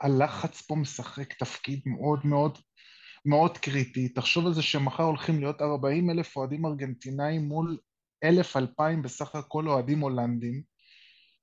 הלחץ 0.00 0.60
פה 0.60 0.76
משחק 0.76 1.32
תפקיד 1.32 1.80
מאוד 1.86 2.20
מאוד 2.24 2.58
מאוד 3.24 3.58
קריטי. 3.58 4.08
תחשוב 4.08 4.46
על 4.46 4.52
זה 4.52 4.62
שמחר 4.62 5.02
הולכים 5.02 5.40
להיות 5.40 5.62
40 5.62 6.10
אלף 6.10 6.36
אוהדים 6.36 6.66
ארגנטינאים 6.66 7.42
מול 7.42 7.78
אלף 8.24 8.56
אלפיים 8.56 9.02
בסך 9.02 9.34
הכל 9.34 9.68
אוהדים 9.68 10.00
הולנדים. 10.00 10.71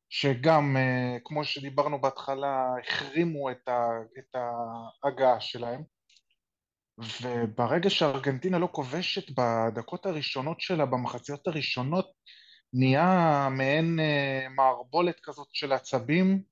שגם, 0.09 0.77
אה, 0.77 1.17
כמו 1.25 1.43
שדיברנו 1.43 2.01
בהתחלה, 2.01 2.65
החרימו 2.83 3.51
את, 3.51 3.67
ה, 3.67 3.87
את 4.19 4.35
ההגעה 5.03 5.39
שלהם. 5.39 5.83
וברגע 7.21 7.89
שארגנטינה 7.89 8.59
לא 8.59 8.69
כובשת 8.71 9.31
בדקות 9.39 10.05
הראשונות 10.05 10.61
שלה, 10.61 10.85
במחציות 10.85 11.47
הראשונות, 11.47 12.11
נהיה 12.73 13.47
מעין 13.51 13.99
אה, 13.99 14.47
מערבולת 14.49 15.19
כזאת 15.19 15.47
של 15.51 15.71
עצבים, 15.71 16.43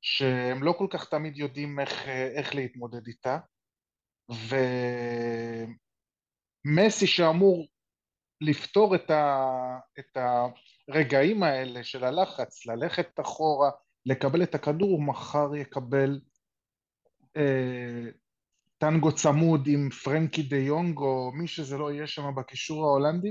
שהם 0.00 0.62
לא 0.62 0.74
כל 0.78 0.86
כך 0.90 1.08
תמיד 1.08 1.36
יודעים 1.36 1.80
איך, 1.80 2.08
אה, 2.08 2.26
איך 2.26 2.54
להתמודד 2.54 3.06
איתה. 3.06 3.38
ומסי 6.66 7.06
שאמור 7.06 7.66
לפתור 8.40 8.94
את, 8.94 9.10
ה, 9.10 9.46
את 9.98 10.16
הרגעים 10.88 11.42
האלה 11.42 11.84
של 11.84 12.04
הלחץ, 12.04 12.66
ללכת 12.66 13.20
אחורה, 13.20 13.70
לקבל 14.06 14.42
את 14.42 14.54
הכדור, 14.54 14.90
הוא 14.90 15.02
מחר 15.02 15.56
יקבל 15.56 16.20
אה, 17.36 18.10
טנגו 18.78 19.14
צמוד 19.14 19.66
עם 19.66 19.90
פרנקי 19.90 20.42
דה 20.42 20.56
יונג 20.56 20.98
או 20.98 21.30
מי 21.32 21.46
שזה 21.46 21.78
לא 21.78 21.92
יהיה 21.92 22.06
שם 22.06 22.34
בקישור 22.36 22.84
ההולנדי 22.84 23.30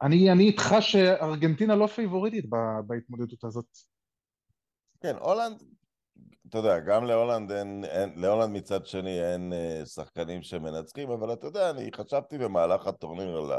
ואני 0.00 0.44
איתך 0.44 0.74
שארגנטינה 0.80 1.74
לא 1.74 1.86
פייבוריטית 1.86 2.44
בהתמודדות 2.86 3.44
הזאת. 3.44 3.66
כן, 5.00 5.16
הולנד, 5.20 5.62
אתה 6.48 6.58
יודע, 6.58 6.78
גם 6.78 7.04
להולנד 7.04 7.52
אין, 7.52 7.84
אין 7.84 8.12
להולנד 8.16 8.56
מצד 8.56 8.86
שני 8.86 9.32
אין 9.32 9.52
אה, 9.52 9.86
שחקנים 9.86 10.42
שמנצחים, 10.42 11.10
אבל 11.10 11.32
אתה 11.32 11.46
יודע, 11.46 11.70
אני 11.70 11.90
חשבתי 11.96 12.38
במהלך 12.38 12.86
הטורניר 12.86 13.36
על 13.36 13.52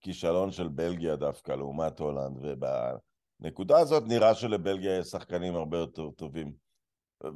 הכישלון 0.00 0.50
של 0.50 0.68
בלגיה 0.68 1.16
דווקא 1.16 1.52
לעומת 1.52 1.98
הולנד, 1.98 2.36
ובנקודה 2.42 3.78
הזאת 3.78 4.02
נראה 4.06 4.34
שלבלגיה 4.34 4.98
יש 4.98 5.06
שחקנים 5.06 5.56
הרבה 5.56 5.78
יותר 5.78 6.10
טובים. 6.10 6.52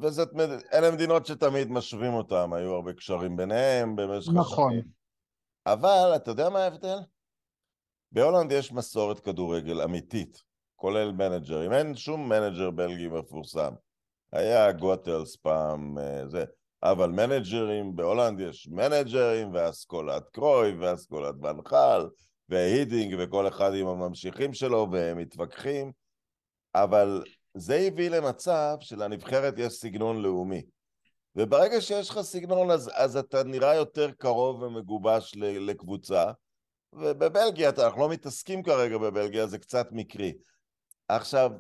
וזאת, 0.01 0.29
אלה 0.73 0.91
מדינות 0.91 1.27
שתמיד 1.27 1.71
משווים 1.71 2.15
אותם, 2.15 2.53
היו 2.53 2.75
הרבה 2.75 2.93
קשרים 2.93 3.37
ביניהם 3.37 3.97
במשך 3.97 4.33
נכון. 4.35 4.73
השנים. 4.73 4.85
אבל 5.67 6.13
אתה 6.17 6.31
יודע 6.31 6.49
מה 6.49 6.59
ההבדל? 6.59 6.99
בהולנד 8.13 8.53
יש 8.53 8.73
מסורת 8.73 9.21
כדורגל 9.21 9.83
אמיתית, 9.83 10.43
כולל 10.77 11.13
מנג'רים. 11.13 11.73
אין 11.73 11.97
שום 11.97 12.29
מנג'ר 12.29 12.71
בלגי 12.71 13.09
מפורסם. 13.09 13.75
היה 14.33 14.73
גוטאלס 14.73 15.37
פעם, 15.37 15.99
אה, 15.99 16.29
זה. 16.29 16.45
אבל 16.83 17.11
מנג'רים, 17.11 17.97
בהולנד 17.97 18.41
יש 18.41 18.69
מנג'רים, 18.69 19.55
ואסכולת 19.55 20.29
קרויף, 20.29 20.75
ואסכולת 20.79 21.35
ואן 21.43 21.70
חאל, 21.70 22.07
והידינק, 22.49 23.17
וכל 23.19 23.49
אחד 23.49 23.75
עם 23.75 23.87
הממשיכים 23.87 24.55
שלו, 24.55 24.89
והם 24.93 25.19
מתווכחים. 25.19 25.93
אבל 26.75 27.23
זה 27.55 27.77
הביא 27.77 28.11
למצב 28.11 28.77
שלנבחרת 28.81 29.55
יש 29.57 29.73
סגנון 29.73 30.23
לאומי. 30.23 30.63
וברגע 31.37 31.81
שיש 31.81 32.11
לך 32.11 32.21
סגנון, 32.21 32.71
אז, 32.71 32.91
אז 32.95 33.17
אתה 33.17 33.45
נראה 33.45 33.75
יותר 33.75 34.11
קרוב 34.11 34.63
ומגובש 34.63 35.35
לקבוצה. 35.37 36.25
ובבלגיה, 36.93 37.71
אנחנו 37.79 38.01
לא 38.01 38.09
מתעסקים 38.09 38.63
כרגע 38.63 38.99
בבלגיה, 38.99 39.47
זה 39.47 39.59
קצת 39.59 39.89
מקרי. 39.93 40.33
עכשיו, 41.09 41.51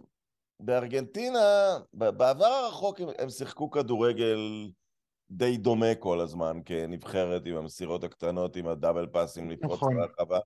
בארגנטינה, 0.60 1.78
בעבר 1.92 2.46
הרחוק 2.46 3.00
הם, 3.00 3.08
הם 3.18 3.30
שיחקו 3.30 3.70
כדורגל 3.70 4.70
די 5.30 5.56
דומה 5.56 5.94
כל 5.94 6.20
הזמן, 6.20 6.60
כנבחרת 6.64 7.42
עם 7.46 7.56
המסירות 7.56 8.04
הקטנות, 8.04 8.56
עם 8.56 8.68
הדאבל 8.68 9.06
פאסים 9.06 9.50
לפרוץ 9.50 9.72
נכון. 9.72 9.96
לרחבה. 9.96 10.38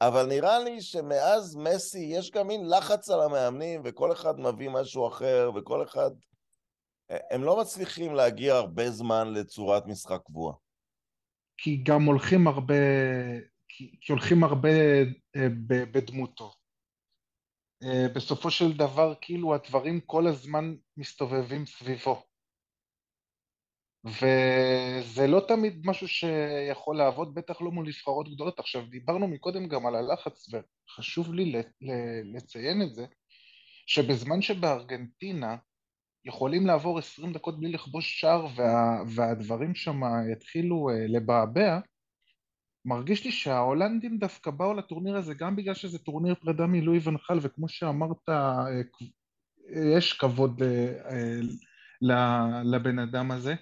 אבל 0.00 0.26
נראה 0.26 0.58
לי 0.58 0.82
שמאז 0.82 1.56
מסי 1.56 1.98
יש 1.98 2.30
גם 2.30 2.46
מין 2.46 2.68
לחץ 2.68 3.10
על 3.10 3.20
המאמנים, 3.20 3.80
וכל 3.84 4.12
אחד 4.12 4.40
מביא 4.40 4.70
משהו 4.70 5.08
אחר, 5.08 5.50
וכל 5.56 5.82
אחד... 5.82 6.10
הם 7.30 7.44
לא 7.44 7.60
מצליחים 7.60 8.14
להגיע 8.14 8.54
הרבה 8.54 8.90
זמן 8.90 9.32
לצורת 9.34 9.86
משחק 9.86 10.20
קבועה. 10.24 10.54
כי 11.56 11.82
גם 11.82 12.02
הולכים 12.02 12.46
הרבה... 12.46 12.74
כי, 13.68 13.96
כי 14.00 14.12
הולכים 14.12 14.44
הרבה 14.44 14.68
אה, 15.36 15.48
בדמותו. 15.92 16.52
אה, 17.82 18.06
בסופו 18.14 18.50
של 18.50 18.76
דבר, 18.76 19.14
כאילו 19.20 19.54
הדברים 19.54 20.00
כל 20.00 20.26
הזמן 20.26 20.74
מסתובבים 20.96 21.66
סביבו. 21.66 22.29
וזה 24.04 25.26
לא 25.26 25.44
תמיד 25.48 25.82
משהו 25.84 26.08
שיכול 26.08 26.96
לעבוד, 26.96 27.34
בטח 27.34 27.60
לא 27.60 27.70
מול 27.70 27.86
נבחרות 27.86 28.34
גדולות. 28.34 28.58
עכשיו, 28.58 28.86
דיברנו 28.86 29.28
מקודם 29.28 29.68
גם 29.68 29.86
על 29.86 29.94
הלחץ, 29.94 30.48
וחשוב 30.52 31.34
לי 31.34 31.52
לציין 32.24 32.82
את 32.82 32.94
זה, 32.94 33.06
שבזמן 33.86 34.42
שבארגנטינה 34.42 35.56
יכולים 36.24 36.66
לעבור 36.66 36.98
20 36.98 37.32
דקות 37.32 37.60
בלי 37.60 37.72
לכבוש 37.72 38.20
שער 38.20 38.46
וה, 38.56 39.02
והדברים 39.14 39.74
שם 39.74 40.00
יתחילו 40.32 40.90
אה, 40.90 41.06
לבעבע, 41.08 41.78
מרגיש 42.84 43.24
לי 43.24 43.32
שההולנדים 43.32 44.18
דווקא 44.18 44.50
באו 44.50 44.74
לטורניר 44.74 45.16
הזה 45.16 45.34
גם 45.34 45.56
בגלל 45.56 45.74
שזה 45.74 45.98
טורניר 45.98 46.34
פרידה 46.34 46.66
מלואי 46.66 46.98
ונחל, 47.04 47.38
וכמו 47.42 47.68
שאמרת, 47.68 48.28
אה, 48.28 48.64
יש 49.96 50.12
כבוד 50.12 50.62
אה, 50.62 51.40
לבן 52.64 52.98
אדם 52.98 53.30
הזה. 53.30 53.54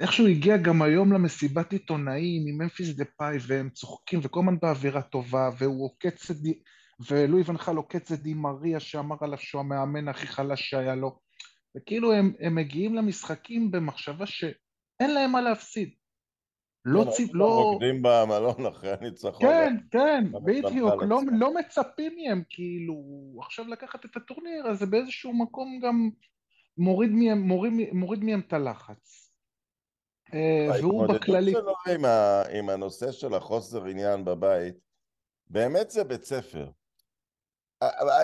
איכשהו 0.00 0.26
הגיע 0.26 0.56
גם 0.56 0.82
היום 0.82 1.12
למסיבת 1.12 1.72
עיתונאים 1.72 2.44
עם 2.48 2.58
ממפיס 2.58 2.96
דה 2.96 3.04
פאי 3.16 3.36
והם 3.46 3.70
צוחקים 3.70 4.20
וכל 4.22 4.40
הזמן 4.40 4.58
באווירה 4.62 5.02
טובה 5.02 5.50
והוא 5.58 5.84
עוקץ 5.84 6.30
את 6.30 6.36
די... 6.36 6.60
ולואי 7.08 7.42
ונחל 7.46 7.76
עוקץ 7.76 8.12
את 8.12 8.20
די 8.20 8.34
מריה 8.34 8.80
שאמר 8.80 9.16
עליו 9.20 9.38
שהוא 9.38 9.60
המאמן 9.60 10.08
הכי 10.08 10.26
חלש 10.26 10.70
שהיה 10.70 10.94
לו 10.94 11.18
וכאילו 11.76 12.12
הם, 12.12 12.32
הם 12.40 12.54
מגיעים 12.54 12.94
למשחקים 12.94 13.70
במחשבה 13.70 14.26
שאין 14.26 15.14
להם 15.14 15.32
מה 15.32 15.40
להפסיד 15.40 15.90
לא 16.86 17.04
כן, 17.04 17.10
ציפ... 17.10 17.34
לא... 17.34 17.62
רוקדים 17.62 18.02
במלון 18.02 18.66
אחרי 18.66 18.90
הניצחון. 19.00 19.40
כן, 19.40 19.76
כן, 19.90 20.24
בדיוק, 20.44 21.02
לא, 21.02 21.20
לא 21.38 21.54
מצפים 21.54 22.16
מהם 22.16 22.42
כאילו 22.48 22.94
עכשיו 23.42 23.68
לקחת 23.68 24.04
את 24.04 24.16
הטורניר, 24.16 24.66
אז 24.66 24.78
זה 24.78 24.86
באיזשהו 24.86 25.32
מקום 25.32 25.80
גם 25.82 26.10
מוריד 26.78 27.10
מהם, 27.10 27.38
מוריד, 27.38 27.72
מוריד 27.92 28.24
מהם 28.24 28.40
את 28.40 28.52
הלחץ. 28.52 29.25
אה, 30.34 30.68
והוא 30.80 31.06
בכללי... 31.06 31.54
ההתמודדות 31.54 31.76
שלו 31.86 31.94
עם, 31.94 32.04
ה... 32.04 32.42
עם 32.52 32.68
הנושא 32.68 33.12
של 33.12 33.34
החוסר 33.34 33.84
עניין 33.84 34.24
בבית, 34.24 34.74
באמת 35.50 35.90
זה 35.90 36.04
בית 36.04 36.24
ספר. 36.24 36.68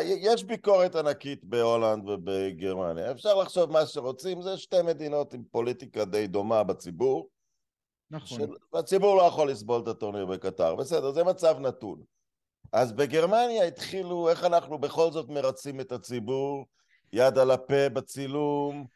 יש 0.00 0.44
ביקורת 0.44 0.96
ענקית 0.96 1.44
בהולנד 1.44 2.08
ובגרמניה. 2.08 3.10
אפשר 3.10 3.34
לחשוב 3.34 3.70
מה 3.70 3.86
שרוצים, 3.86 4.42
זה 4.42 4.56
שתי 4.56 4.82
מדינות 4.82 5.34
עם 5.34 5.42
פוליטיקה 5.50 6.04
די 6.04 6.26
דומה 6.26 6.62
בציבור. 6.62 7.28
נכון. 8.10 8.38
הציבור 8.74 9.16
לא 9.16 9.22
יכול 9.22 9.50
לסבול 9.50 9.82
את 9.82 9.88
הטורניר 9.88 10.26
בקטר. 10.26 10.74
בסדר, 10.74 11.10
זה 11.10 11.24
מצב 11.24 11.56
נתון. 11.60 12.02
אז 12.72 12.92
בגרמניה 12.92 13.64
התחילו, 13.64 14.28
איך 14.28 14.44
אנחנו 14.44 14.78
בכל 14.78 15.10
זאת 15.10 15.28
מרצים 15.28 15.80
את 15.80 15.92
הציבור, 15.92 16.64
יד 17.12 17.38
על 17.38 17.50
הפה 17.50 17.88
בצילום, 17.88 18.86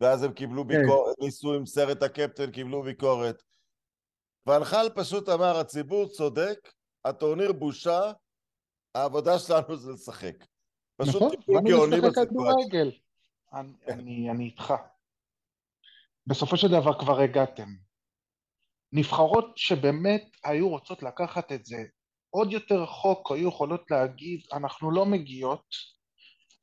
ואז 0.00 0.22
הם 0.22 0.32
קיבלו 0.32 0.62
כן. 0.62 0.68
ביקורת, 0.68 1.16
ניסו 1.20 1.54
עם 1.54 1.66
סרט 1.66 2.02
הקפטן, 2.02 2.50
קיבלו 2.50 2.82
ביקורת. 2.82 3.42
והנחל 4.46 4.88
פשוט 4.94 5.28
אמר, 5.28 5.56
הציבור 5.56 6.08
צודק, 6.08 6.72
הטורניר 7.04 7.52
בושה, 7.52 8.12
העבודה 8.94 9.38
שלנו 9.38 9.76
זה 9.76 9.92
לשחק. 9.92 10.44
פשוט 10.96 11.14
נכון, 11.14 11.30
טיפול 11.30 11.60
גאוני 11.68 11.96
בסיטואציה. 12.00 12.82
אני, 13.52 13.72
אני, 13.88 14.30
אני 14.30 14.44
איתך. 14.44 14.74
בסופו 16.26 16.56
של 16.56 16.68
דבר 16.68 16.98
כבר 16.98 17.20
הגעתם. 17.20 17.68
נבחרות 18.92 19.52
שבאמת 19.56 20.36
היו 20.44 20.68
רוצות 20.68 21.02
לקחת 21.02 21.52
את 21.52 21.64
זה 21.64 21.76
עוד 22.30 22.52
יותר 22.52 22.82
רחוק, 22.82 23.32
היו 23.32 23.48
יכולות 23.48 23.90
להגיד, 23.90 24.40
אנחנו 24.52 24.90
לא 24.90 25.06
מגיעות, 25.06 25.66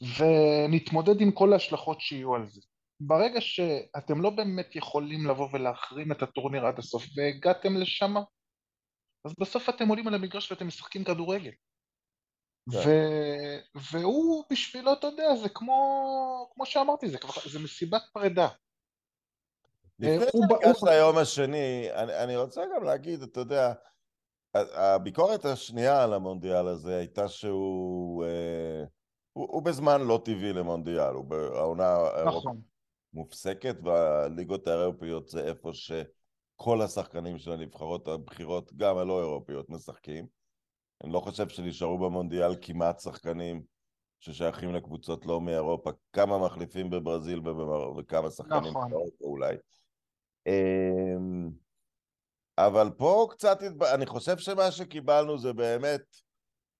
ונתמודד 0.01 1.22
עם 1.22 1.32
כל 1.32 1.53
ההשלכות 1.53 2.01
שיהיו 2.01 2.36
על 2.36 2.48
זה. 2.50 2.62
ברגע 3.00 3.42
שאתם 3.42 4.22
לא 4.22 4.30
באמת 4.30 4.75
יכולים 4.75 5.27
לבוא 5.27 5.50
ולהחרים 5.54 6.12
את 6.12 6.22
הטורניר 6.22 6.66
עד 6.66 6.80
הסוף 6.80 7.06
והגעתם 7.16 7.77
לשם, 7.77 8.16
אז 9.25 9.34
בסוף 9.39 9.70
אתם 9.70 9.88
עולים 9.88 10.08
על 10.08 10.13
המגרש 10.13 10.51
ואתם 10.51 10.68
משחקים 10.68 11.04
כדורגל. 11.04 11.51
כן. 12.72 12.77
ו... 12.77 12.92
והוא 13.92 14.44
בשבילו, 14.51 14.94
אתה 14.94 15.08
יודע, 15.08 15.36
זה 15.36 15.50
כמו, 15.50 16.50
כמו 16.54 16.66
שאמרתי, 16.66 17.10
זה, 17.10 17.18
כבר... 17.18 17.34
זה 17.51 17.60
מסיבת 17.60 18.01
פרידה. 18.13 18.48
לפני 20.00 20.25
שניגש 20.32 20.84
ליום 20.84 21.18
השני, 21.18 21.88
אני, 21.94 22.24
אני 22.24 22.38
רוצה 22.38 22.62
גם 22.75 22.84
להגיד, 22.84 23.22
אתה 23.22 23.39
יודע, 23.39 23.74
הביקורת 24.56 25.46
השנייה 25.46 26.04
על 26.04 26.13
המונדיאל 26.13 26.68
הזה 26.68 26.98
הייתה 26.98 27.27
שהוא 27.27 28.25
אה, 28.25 28.84
הוא, 29.34 29.48
הוא 29.51 29.63
בזמן 29.63 30.01
לא 30.01 30.22
טבעי 30.25 30.54
למונדיאל, 30.54 31.13
הוא 31.13 31.25
בעונה... 31.25 31.98
נכון. 32.25 32.62
מופסקת, 33.14 33.76
והליגות 33.84 34.68
האירופיות 34.68 35.30
זה 35.30 35.48
איפה 35.48 35.70
שכל 35.74 36.82
השחקנים 36.82 37.38
של 37.38 37.52
הנבחרות 37.52 38.08
הבכירות, 38.08 38.74
גם 38.74 38.98
הלא 38.98 39.20
אירופיות, 39.20 39.70
משחקים. 39.70 40.28
אני 41.04 41.14
לא 41.14 41.20
חושב 41.20 41.50
שנשארו 41.50 41.98
במונדיאל 41.98 42.56
כמעט 42.62 43.00
שחקנים 43.00 43.64
ששייכים 44.20 44.74
לקבוצות 44.76 45.26
לא 45.26 45.42
מאירופה, 45.42 45.92
כמה 46.14 46.38
מחליפים 46.38 46.90
בברזיל 46.90 47.42
וכמה 48.00 48.30
שחקנים 48.30 48.72
נכון. 48.72 48.90
באירופה 48.90 49.26
אולי. 49.26 49.56
אמ, 50.48 51.50
אבל 52.58 52.90
פה 52.98 53.28
קצת, 53.30 53.58
אני 53.94 54.06
חושב 54.06 54.38
שמה 54.38 54.72
שקיבלנו 54.72 55.38
זה 55.38 55.54
באמת 55.54 56.02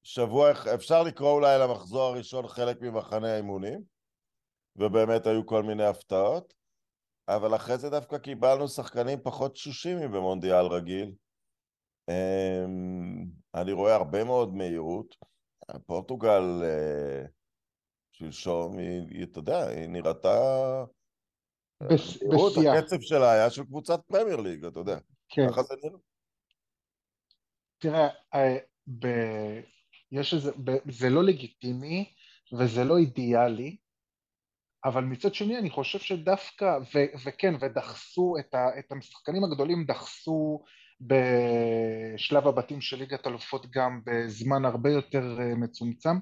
שבוע, 0.04 0.52
אפשר 0.76 1.04
לקרוא 1.04 1.32
אולי 1.32 1.60
למחזור 1.60 2.02
הראשון 2.02 2.48
חלק 2.48 2.82
ממחנה 2.82 3.34
האימונים, 3.34 3.82
ובאמת 4.78 5.28
היו 5.28 5.46
כל 5.46 5.64
מיני 5.64 5.86
הפתעות, 5.86 6.54
אבל 7.28 7.56
אחרי 7.56 7.78
זה 7.78 7.90
דווקא 7.90 8.18
קיבלנו 8.18 8.68
שחקנים 8.68 9.20
פחות 9.24 9.54
תשושים 9.54 9.98
מבמונדיאל 9.98 10.66
רגיל. 10.66 11.12
אמ, 12.10 13.26
אני 13.56 13.72
רואה 13.72 13.96
הרבה 13.96 14.24
מאוד 14.24 14.54
מהירות. 14.54 15.16
פורטוגל 15.86 16.42
אה, 16.64 17.26
שלשום, 18.12 18.78
היא, 18.78 19.24
אתה 19.24 19.40
יודע, 19.40 19.68
היא 19.68 19.88
נראתה... 19.88 20.38
בשיח. 21.84 22.24
הקצב 22.78 23.02
שלה 23.02 23.32
היה 23.32 23.50
של 23.50 23.64
קבוצת 23.64 24.00
פרמייר 24.08 24.38
ליג, 24.38 24.66
אתה 24.66 24.80
יודע. 24.80 24.98
כן. 25.30 25.50
ככה 25.50 25.64
זה 25.64 25.76
נראה. 25.84 26.00
תראה, 27.78 28.08
אה, 28.34 28.58
ב... 29.00 29.08
יש 30.12 30.34
איזה, 30.34 30.52
ב... 30.52 30.72
זה 30.92 31.10
לא 31.10 31.24
לגיטימי 31.24 32.14
וזה 32.60 32.84
לא 32.84 32.98
אידיאלי, 32.98 33.78
אבל 34.86 35.04
מצד 35.04 35.34
שני 35.34 35.58
אני 35.58 35.70
חושב 35.70 36.00
שדווקא, 36.00 36.78
ו... 36.96 37.00
וכן, 37.26 37.54
ודחסו, 37.60 38.36
את, 38.40 38.54
ה... 38.54 38.80
את 38.80 38.92
המשחקנים 38.92 39.44
הגדולים 39.44 39.86
דחסו 39.86 40.64
בשלב 41.02 42.48
הבתים 42.48 42.82
של 42.82 42.98
ליגת 42.98 43.28
אלופות 43.28 43.72
גם 43.72 44.02
בזמן 44.06 44.66
הרבה 44.66 44.90
יותר 44.90 45.38
אה, 45.40 45.56
מצומצם, 45.56 46.18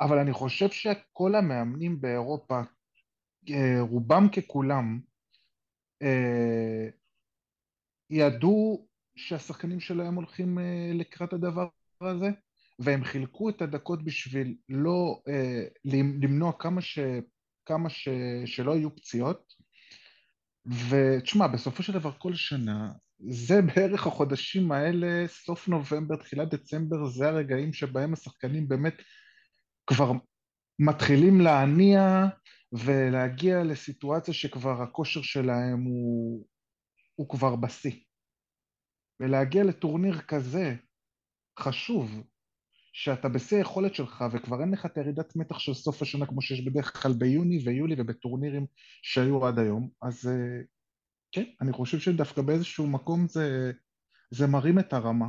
אבל 0.00 0.18
אני 0.18 0.32
חושב 0.32 0.70
שכל 0.70 1.34
המאמנים 1.34 2.00
באירופה, 2.00 2.60
אה, 3.50 3.80
רובם 3.80 4.28
ככולם, 4.28 5.00
ידעו 8.10 8.86
שהשחקנים 9.16 9.80
שלהם 9.80 10.14
הולכים 10.14 10.58
אה, 10.58 10.90
לקראת 10.94 11.32
הדבר 11.32 11.68
הזה, 12.00 12.30
והם 12.78 13.04
חילקו 13.04 13.48
את 13.48 13.62
הדקות 13.62 14.04
בשביל 14.04 14.56
לא 14.68 15.22
אה, 15.28 15.64
למנוע 15.84 16.52
כמה, 16.58 16.80
ש, 16.80 16.98
כמה 17.66 17.90
ש, 17.90 18.08
שלא 18.46 18.76
יהיו 18.76 18.96
פציעות. 18.96 19.54
ותשמע, 20.66 21.46
בסופו 21.46 21.82
של 21.82 21.92
דבר 21.92 22.12
כל 22.18 22.34
שנה, 22.34 22.92
זה 23.28 23.62
בערך 23.62 24.06
החודשים 24.06 24.72
האלה, 24.72 25.28
סוף 25.28 25.68
נובמבר, 25.68 26.16
תחילת 26.16 26.54
דצמבר, 26.54 27.06
זה 27.06 27.28
הרגעים 27.28 27.72
שבהם 27.72 28.12
השחקנים 28.12 28.68
באמת 28.68 28.94
כבר 29.86 30.12
מתחילים 30.78 31.40
להניע 31.40 32.26
ולהגיע 32.72 33.62
לסיטואציה 33.64 34.34
שכבר 34.34 34.82
הכושר 34.82 35.22
שלהם 35.22 35.82
הוא, 35.82 36.46
הוא 37.14 37.28
כבר 37.28 37.56
בשיא. 37.56 38.00
ולהגיע 39.20 39.64
לטורניר 39.64 40.20
כזה 40.20 40.74
חשוב, 41.58 42.24
שאתה 42.96 43.28
בשיא 43.28 43.56
היכולת 43.56 43.94
שלך 43.94 44.24
וכבר 44.32 44.60
אין 44.60 44.70
לך 44.70 44.86
את 44.86 44.98
הירידת 44.98 45.36
מתח 45.36 45.58
של 45.58 45.74
סוף 45.74 46.02
השנה 46.02 46.26
כמו 46.26 46.42
שיש 46.42 46.60
בדרך 46.60 47.02
כלל 47.02 47.12
ביוני 47.12 47.58
ויולי 47.64 47.94
ובטורנירים 47.98 48.66
שהיו 49.02 49.46
עד 49.46 49.58
היום, 49.58 49.88
אז 50.02 50.26
אה, 50.26 50.62
כן, 51.32 51.44
אני 51.60 51.72
חושב 51.72 51.98
שדווקא 51.98 52.42
באיזשהו 52.42 52.86
מקום 52.86 53.28
זה, 53.28 53.72
זה 54.30 54.46
מרים 54.46 54.78
את 54.78 54.92
הרמה. 54.92 55.26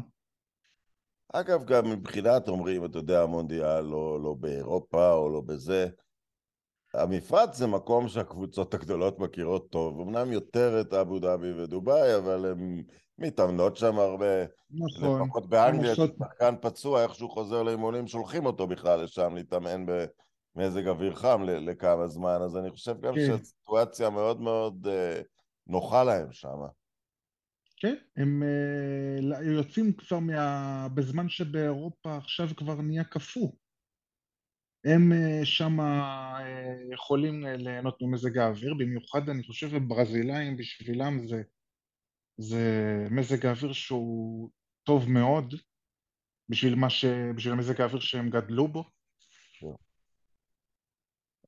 אגב, 1.33 1.65
גם 1.65 1.89
מבחינת 1.91 2.47
אומרים, 2.47 2.85
אתה 2.85 2.97
יודע, 2.97 3.23
המונדיאל 3.23 3.81
לא, 3.81 4.23
לא 4.23 4.35
באירופה 4.39 5.11
או 5.11 5.29
לא 5.29 5.41
בזה, 5.41 5.87
המפרץ 6.93 7.57
זה 7.57 7.67
מקום 7.67 8.07
שהקבוצות 8.07 8.73
הגדולות 8.73 9.19
מכירות 9.19 9.69
טוב, 9.71 9.99
אמנם 9.99 10.31
יותר 10.31 10.81
את 10.81 10.93
אבו 10.93 11.19
דאבי 11.19 11.51
ודובאי, 11.51 12.15
אבל 12.17 12.45
הן 12.45 12.83
מתאמנות 13.17 13.77
שם 13.77 13.99
הרבה. 13.99 14.45
נכון. 14.69 15.21
לפחות 15.21 15.49
באנגליה, 15.49 15.95
שחקן 15.95 16.55
פצוע, 16.61 17.03
איך 17.03 17.15
שהוא 17.15 17.29
חוזר 17.29 17.63
לאימונים, 17.63 18.07
שולחים 18.07 18.45
אותו 18.45 18.67
בכלל 18.67 19.03
לשם 19.03 19.35
להתאמן 19.35 19.85
במזג 20.55 20.87
אוויר 20.87 21.15
חם 21.15 21.43
לכמה 21.43 22.07
זמן, 22.07 22.37
אז 22.45 22.57
אני 22.57 22.71
חושב 22.71 23.01
גם 23.01 23.15
כן. 23.15 23.27
שהסיטואציה 23.27 24.09
מאוד 24.09 24.41
מאוד 24.41 24.87
uh, 24.87 25.23
נוחה 25.67 26.03
להם 26.03 26.31
שם. 26.31 26.57
כן, 27.77 27.95
הם 28.17 28.43
uh, 28.43 29.43
יוצאים 29.43 29.93
כבר 29.93 30.19
מה... 30.19 30.87
בזמן 30.93 31.29
שבאירופה 31.29 32.17
עכשיו 32.17 32.47
כבר 32.55 32.81
נהיה 32.81 33.03
קפוא. 33.03 33.49
הם 34.85 35.11
אה, 35.13 35.45
שם 35.45 35.79
אה, 35.79 36.39
יכולים 36.93 37.45
אה, 37.45 37.57
ליהנות 37.57 38.01
ממזג 38.01 38.37
האוויר, 38.37 38.73
במיוחד 38.73 39.29
אני 39.29 39.43
חושב 39.43 39.69
שברזילאים 39.69 40.57
בשבילם 40.57 41.27
זה, 41.27 41.41
זה 42.37 42.63
מזג 43.11 43.45
האוויר 43.45 43.73
שהוא 43.73 44.49
טוב 44.83 45.09
מאוד 45.09 45.53
בשביל, 46.49 46.89
ש... 46.89 47.05
בשביל 47.35 47.53
המזג 47.53 47.81
האוויר 47.81 47.99
שהם 47.99 48.29
גדלו 48.29 48.67
בו. 48.67 48.83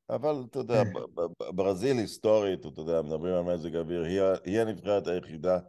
אבל 0.09 0.35
אתה 0.49 0.59
יודע, 0.59 0.83
ברזיל 1.55 1.97
היסטורית, 1.97 2.65
אתה 2.65 2.81
יודע, 2.81 3.01
מדברים 3.01 3.33
על 3.33 3.53
מזג 3.53 3.75
האוויר, 3.75 4.03
היא, 4.03 4.21
היא 4.43 4.59
הנבחרת 4.59 5.07
היחידה 5.07 5.59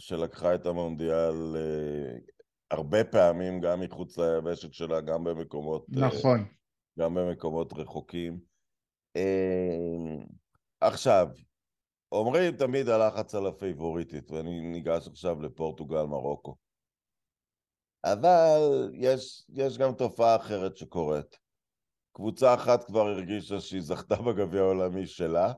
שלקחה 0.00 0.54
את 0.54 0.66
המונדיאל 0.66 1.56
הרבה 2.70 3.04
פעמים, 3.04 3.60
גם 3.60 3.80
מחוץ 3.80 4.18
ליבשת 4.18 4.74
שלה, 4.74 5.00
גם 5.00 5.24
במקומות... 5.24 5.86
נכון. 5.88 6.44
גם 6.98 7.14
במקומות 7.14 7.72
רחוקים. 7.72 8.40
אמ, 9.16 10.26
עכשיו, 10.80 11.28
אומרים 12.12 12.56
תמיד 12.56 12.88
הלחץ 12.88 13.34
על 13.34 13.46
הפייבוריטית, 13.46 14.30
ואני 14.30 14.60
ניגש 14.60 15.08
עכשיו 15.08 15.42
לפורטוגל 15.42 16.02
מרוקו. 16.02 16.56
אבל 18.04 18.90
יש, 18.94 19.44
יש 19.48 19.78
גם 19.78 19.94
תופעה 19.94 20.36
אחרת 20.36 20.76
שקורית. 20.76 21.38
קבוצה 22.12 22.54
אחת 22.54 22.84
כבר 22.84 23.00
הרגישה 23.00 23.60
שהיא 23.60 23.82
זכתה 23.82 24.16
בגביע 24.16 24.60
העולמי 24.60 25.06
שלה, 25.06 25.52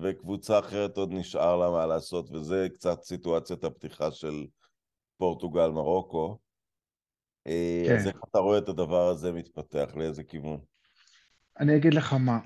וקבוצה 0.00 0.58
אחרת 0.58 0.96
עוד 0.96 1.10
נשאר 1.12 1.56
לה 1.56 1.70
מה 1.70 1.86
לעשות, 1.86 2.30
וזה 2.30 2.66
קצת 2.74 3.02
סיטואציית 3.02 3.64
הפתיחה 3.64 4.10
של 4.10 4.46
פורטוגל 5.18 5.68
מרוקו. 5.68 6.38
אה, 7.46 7.82
כן. 7.86 7.96
אז 7.96 8.06
איך 8.06 8.16
אתה 8.30 8.38
רואה 8.38 8.58
את 8.58 8.68
הדבר 8.68 9.08
הזה 9.08 9.32
מתפתח? 9.32 9.90
לאיזה 9.96 10.24
כיוון? 10.24 10.60
אני 11.60 11.76
אגיד 11.76 11.94
לך 11.94 12.12
מה, 12.12 12.38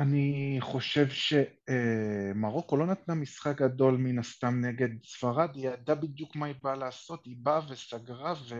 אני 0.00 0.56
חושב 0.60 1.06
שמרוקו 1.08 2.76
לא 2.76 2.86
נתנה 2.86 3.14
משחק 3.14 3.56
גדול 3.56 3.96
מן 3.96 4.18
הסתם 4.18 4.60
נגד 4.60 4.88
ספרד, 5.04 5.50
היא 5.54 5.68
ידעה 5.68 5.96
בדיוק 5.96 6.36
מה 6.36 6.46
היא 6.46 6.54
באה 6.62 6.74
לעשות, 6.74 7.26
היא 7.26 7.36
באה 7.38 7.60
וסגרה 7.68 8.34
ו... 8.48 8.54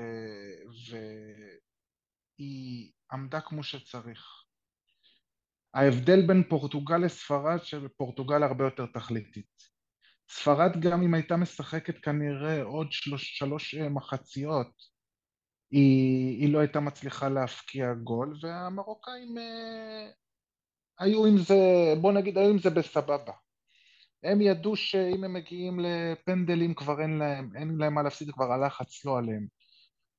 והיא 2.39 2.93
עמדה 3.13 3.41
כמו 3.41 3.63
שצריך. 3.63 4.45
ההבדל 5.75 6.27
בין 6.27 6.43
פורטוגל 6.49 6.99
לספרד, 6.99 7.59
שפורטוגל 7.63 8.43
הרבה 8.43 8.65
יותר 8.65 8.87
תכליתית. 8.87 9.75
ספרד 10.31 10.81
גם 10.81 11.03
אם 11.03 11.15
הייתה 11.15 11.37
משחקת 11.37 11.99
כנראה 11.99 12.63
עוד 12.63 12.93
שלוש, 12.93 13.39
שלוש 13.39 13.75
אה, 13.75 13.89
מחציות, 13.89 14.73
היא, 15.71 16.41
היא 16.41 16.53
לא 16.53 16.59
הייתה 16.59 16.81
מצליחה 16.81 17.29
להפקיע 17.29 17.95
גול, 17.95 18.37
והמרוקאים 18.43 19.39
אה, 19.39 20.11
היו 20.99 21.27
עם 21.27 21.39
זה, 21.39 21.95
בוא 22.01 22.13
נגיד, 22.13 22.39
היו 22.39 22.51
עם 22.51 22.59
זה 22.59 22.71
בסבבה. 22.71 23.33
הם 24.23 24.41
ידעו 24.41 24.77
שאם 24.77 25.25
הם 25.25 25.33
מגיעים 25.33 25.81
לפנדלים 25.81 26.75
כבר 26.75 27.01
אין 27.01 27.19
להם, 27.19 27.51
אין 27.57 27.77
להם 27.79 27.95
מה 27.95 28.03
להפסיד, 28.03 28.31
כבר 28.31 28.53
הלחץ 28.53 29.05
לא 29.05 29.19
עליהם. 29.19 29.47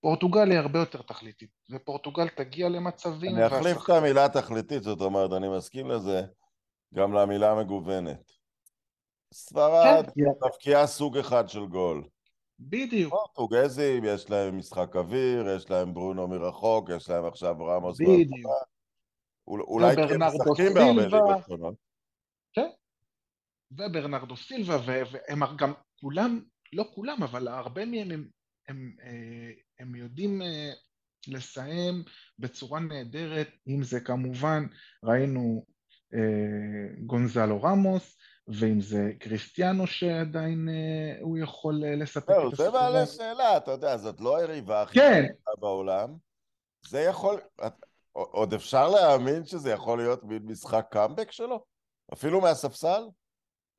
פורטוגל 0.01 0.51
היא 0.51 0.59
הרבה 0.59 0.79
יותר 0.79 1.01
תכליתית, 1.01 1.49
ופורטוגל 1.71 2.27
תגיע 2.27 2.69
למצבים... 2.69 3.35
אני 3.35 3.47
אחליף. 3.47 3.77
את 3.83 3.89
המילה 3.89 4.29
תכליתית, 4.29 4.83
זאת 4.83 5.01
אומרת, 5.01 5.31
אני 5.31 5.57
מסכים 5.57 5.89
לזה, 5.89 6.21
גם 6.93 7.13
למילה 7.13 7.55
מגוונת. 7.55 8.31
ספרד 9.33 10.05
כן, 10.05 10.49
תבקיעה 10.49 10.87
סוג 10.87 11.17
אחד 11.17 11.49
של 11.49 11.65
גול. 11.65 12.03
בדיוק. 12.59 13.13
פורטוגזים, 13.13 14.03
יש 14.05 14.29
להם 14.29 14.57
משחק 14.57 14.95
אוויר, 14.95 15.49
יש 15.49 15.69
להם 15.69 15.93
ברונו 15.93 16.27
מרחוק, 16.27 16.89
יש 16.89 17.09
להם 17.09 17.25
עכשיו 17.25 17.55
רמוס. 17.59 18.01
בדיוק. 18.01 18.51
אולי 19.47 19.95
כי 19.95 20.13
הם 20.13 20.23
משחקים 20.23 20.73
בהרבה 20.73 21.05
ליגות 21.05 21.45
שונות. 21.47 21.75
כן. 22.53 22.69
וברנרדו 23.71 24.37
סילבה, 24.37 24.77
והם 24.85 25.39
גם 25.57 25.73
כולם, 25.99 26.39
לא 26.73 26.85
כולם, 26.95 27.23
אבל 27.23 27.47
הרבה 27.47 27.85
מהם 27.85 28.11
הם, 28.11 28.27
הם, 28.67 28.95
אה, 29.03 29.51
הם 29.79 29.95
יודעים 29.95 30.41
אה, 30.41 30.71
לסיים 31.27 32.03
בצורה 32.39 32.79
נהדרת, 32.79 33.49
אם 33.67 33.83
זה 33.83 33.99
כמובן, 33.99 34.65
ראינו 35.03 35.65
אה, 36.13 37.03
גונזלו 37.05 37.61
רמוס, 37.61 38.17
ואם 38.47 38.81
זה 38.81 39.11
קריסטיאנו 39.19 39.87
שעדיין 39.87 40.69
הוא 41.21 41.37
יכול 41.37 41.83
לספק 41.85 42.29
את 42.29 42.55
זה 42.57 42.63
הסחורה. 42.63 42.91
מעלה 42.91 43.05
שאלה, 43.05 43.57
אתה 43.57 43.71
יודע, 43.71 43.97
זאת 43.97 44.21
לא 44.21 44.37
היריבה 44.37 44.81
הכי 44.81 44.99
כן. 44.99 45.25
בעולם. 45.59 46.15
זה 46.87 46.99
יכול, 46.99 47.39
עוד 48.15 48.53
אפשר 48.53 48.89
להאמין 48.89 49.45
שזה 49.45 49.71
יכול 49.71 49.97
להיות 49.97 50.23
מין 50.23 50.43
משחק 50.45 50.85
קאמבק 50.91 51.31
שלו? 51.31 51.63
אפילו 52.13 52.41
מהספסל? 52.41 53.03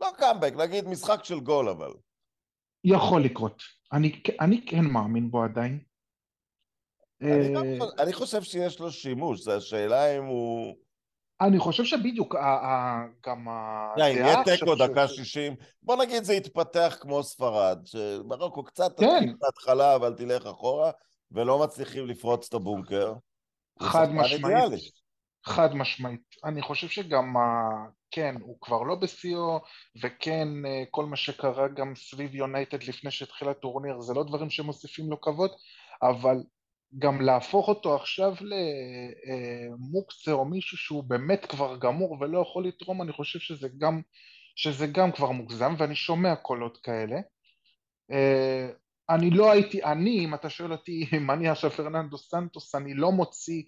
לא 0.01 0.09
קאמבק, 0.19 0.53
נגיד 0.57 0.89
משחק 0.89 1.25
של 1.25 1.41
גול 1.41 1.69
אבל. 1.69 1.93
יכול 2.85 3.23
לקרות. 3.25 3.63
אני, 3.93 4.23
אני 4.41 4.67
כן 4.67 4.85
מאמין 4.85 5.31
בו 5.31 5.43
עדיין. 5.43 5.81
אני, 7.23 7.55
גם 7.55 7.65
אה, 7.65 7.79
חושב- 7.79 8.01
אני 8.01 8.13
חושב 8.13 8.43
שיש 8.43 8.81
לו 8.81 8.91
שימוש, 8.91 9.41
זו 9.41 9.53
השאלה 9.53 10.19
אם 10.19 10.25
הוא... 10.25 10.75
אני 11.41 11.59
חושב 11.59 11.85
שבדיוק, 11.85 12.35
ה- 12.35 12.39
ה- 12.41 13.07
גם 13.27 13.47
יא, 13.99 14.05
אם 14.05 14.17
יהיה 14.17 14.45
תיקו 14.45 14.75
דקה 14.75 15.09
60, 15.09 15.55
בוא 15.83 15.97
נגיד 15.97 16.25
זה 16.25 16.35
יתפתח 16.35 16.97
כמו 17.01 17.23
ספרד, 17.23 17.79
שמרוקו 17.85 18.65
קצת 18.65 19.01
כן. 19.01 19.07
תתחיל 19.07 19.35
מההתחלה 19.41 19.95
אבל 19.97 20.15
תלך 20.17 20.47
אחורה, 20.47 20.91
ולא 21.31 21.65
מצליחים 21.65 22.07
לפרוץ 22.07 22.47
את 22.49 22.55
הבונקר. 22.55 23.13
חד 23.83 24.09
משמעית. 24.13 24.55
חד 25.45 25.75
משמעית. 25.75 26.21
אני 26.45 26.63
חושב 26.63 26.89
שגם, 26.89 27.37
ה- 27.37 27.87
כן, 28.11 28.35
הוא 28.41 28.59
כבר 28.61 28.83
לא 28.83 28.95
בשיאו, 28.95 29.61
וכן, 30.03 30.49
אה, 30.67 30.85
כל 30.91 31.05
מה 31.05 31.17
שקרה 31.17 31.69
גם 31.69 31.95
סביב 31.97 32.35
יונייטד 32.35 32.83
לפני 32.83 33.11
שהתחיל 33.11 33.49
הטורניר, 33.49 34.01
זה 34.01 34.15
לא 34.15 34.25
דברים 34.25 34.51
שמוסיפים 34.51 35.11
לו 35.11 35.21
כבוד, 35.21 35.51
אבל 36.03 36.37
גם 36.99 37.21
להפוך 37.21 37.69
אותו 37.69 37.97
עכשיו 37.97 38.35
למוקצה 39.71 40.33
או 40.33 40.45
מישהו 40.45 40.79
שהוא 40.79 41.05
באמת 41.05 41.47
כבר 41.47 41.77
גמור 41.77 42.17
ולא 42.21 42.39
יכול 42.41 42.67
לתרום, 42.67 43.03
אני 43.03 43.13
חושב 43.13 43.39
שזה 43.39 43.69
גם, 43.79 44.01
שזה 44.57 44.87
גם 44.87 45.13
כבר 45.13 45.31
מוגזם, 45.31 45.75
ואני 45.79 45.95
שומע 45.95 46.37
קולות 46.37 46.79
כאלה. 46.83 47.17
אני 49.11 49.31
לא 49.31 49.53
הייתי, 49.53 49.85
אני, 49.85 50.25
אם 50.25 50.35
אתה 50.35 50.51
שואל 50.51 50.73
אותי 50.73 51.07
אם 51.17 51.31
אני 51.31 51.49
עכשיו 51.49 51.71
פרננדו 51.71 52.19
סנטוס, 52.19 52.75
אני 52.75 52.95
לא 52.95 53.13
מוציא 53.13 53.63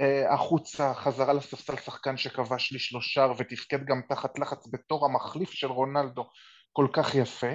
אה, 0.00 0.34
החוצה 0.34 0.94
חזרה 0.94 1.32
לספסל 1.32 1.76
שחקן 1.76 2.16
שכבש 2.16 2.72
לי 2.72 2.78
שלושה 2.78 3.26
ותפקד 3.38 3.84
גם 3.84 4.00
תחת 4.08 4.38
לחץ 4.38 4.66
בתור 4.72 5.06
המחליף 5.06 5.50
של 5.50 5.66
רונלדו 5.66 6.26
כל 6.72 6.88
כך 6.92 7.14
יפה. 7.14 7.52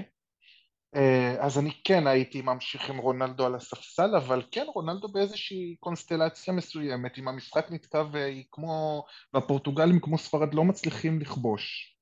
אה, 0.96 1.36
אז 1.40 1.60
אני 1.60 1.72
כן 1.84 2.08
הייתי 2.08 2.42
ממשיך 2.42 2.90
עם 2.90 2.98
רונלדו 2.98 3.46
על 3.46 3.56
הספסל, 3.56 4.16
אבל 4.16 4.44
כן 4.52 4.66
רונלדו 4.76 5.08
באיזושהי 5.08 5.76
קונסטלציה 5.80 6.54
מסוימת, 6.54 7.18
אם 7.18 7.28
המשחק 7.28 7.72
נתקע 7.72 8.04
והיא 8.12 8.44
כמו, 8.52 9.04
והפורטוגלים 9.34 10.00
כמו 10.00 10.18
ספרד 10.18 10.54
לא 10.54 10.64
מצליחים 10.64 11.20
לכבוש, 11.20 11.96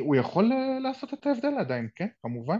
הוא 0.00 0.16
יכול 0.16 0.52
אה, 0.52 0.78
לעשות 0.78 1.14
את 1.14 1.26
ההבדל 1.26 1.58
עדיין, 1.58 1.88
כן, 1.96 2.08
כמובן. 2.22 2.58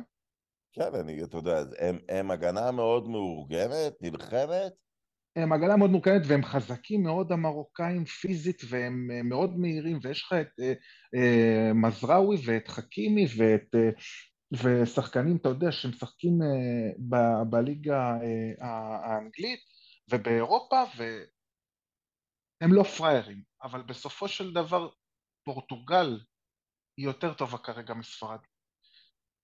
כן, 0.73 0.95
אני, 1.01 1.25
אתה 1.25 1.37
יודע, 1.37 1.63
הם, 1.79 1.99
הם 2.09 2.31
הגנה 2.31 2.71
מאוד 2.71 3.09
מאורגנת, 3.09 3.93
נלחמת, 4.01 4.73
הם 5.37 5.53
הגנה 5.53 5.77
מאוד 5.77 5.91
מורכבת 5.91 6.23
והם 6.27 6.45
חזקים 6.45 7.03
מאוד 7.03 7.33
המרוקאים 7.33 8.05
פיזית 8.05 8.63
והם 8.69 9.09
אה, 9.13 9.23
מאוד 9.23 9.59
מהירים 9.59 9.99
ויש 10.03 10.23
לך 10.23 10.33
את 10.33 10.61
אה, 10.61 10.73
אה, 11.15 11.73
מזרעוי 11.75 12.37
ואת 12.47 12.69
חכימי 12.69 13.27
ואת 13.37 13.75
אה, 13.75 13.91
ושחקנים 14.53 15.37
אתה 15.37 15.49
יודע 15.49 15.73
שמשחקים 15.73 16.39
אה, 16.43 17.45
בליגה 17.45 18.13
אה, 18.23 18.67
האנגלית 19.05 19.61
ובאירופה 20.11 20.83
והם 20.97 22.73
לא 22.73 22.83
פראיירים. 22.83 23.43
אבל 23.63 23.83
בסופו 23.83 24.29
של 24.29 24.53
דבר 24.53 24.89
פורטוגל 25.45 26.21
היא 26.97 27.07
יותר 27.07 27.35
טובה 27.35 27.59
כרגע 27.59 27.95
מספרד 27.95 28.39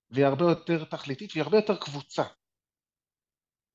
והיא 0.09 0.25
הרבה 0.25 0.45
יותר 0.45 0.85
תכליתית 0.85 1.31
והיא 1.33 1.43
הרבה 1.43 1.57
יותר 1.57 1.77
קבוצה 1.77 2.23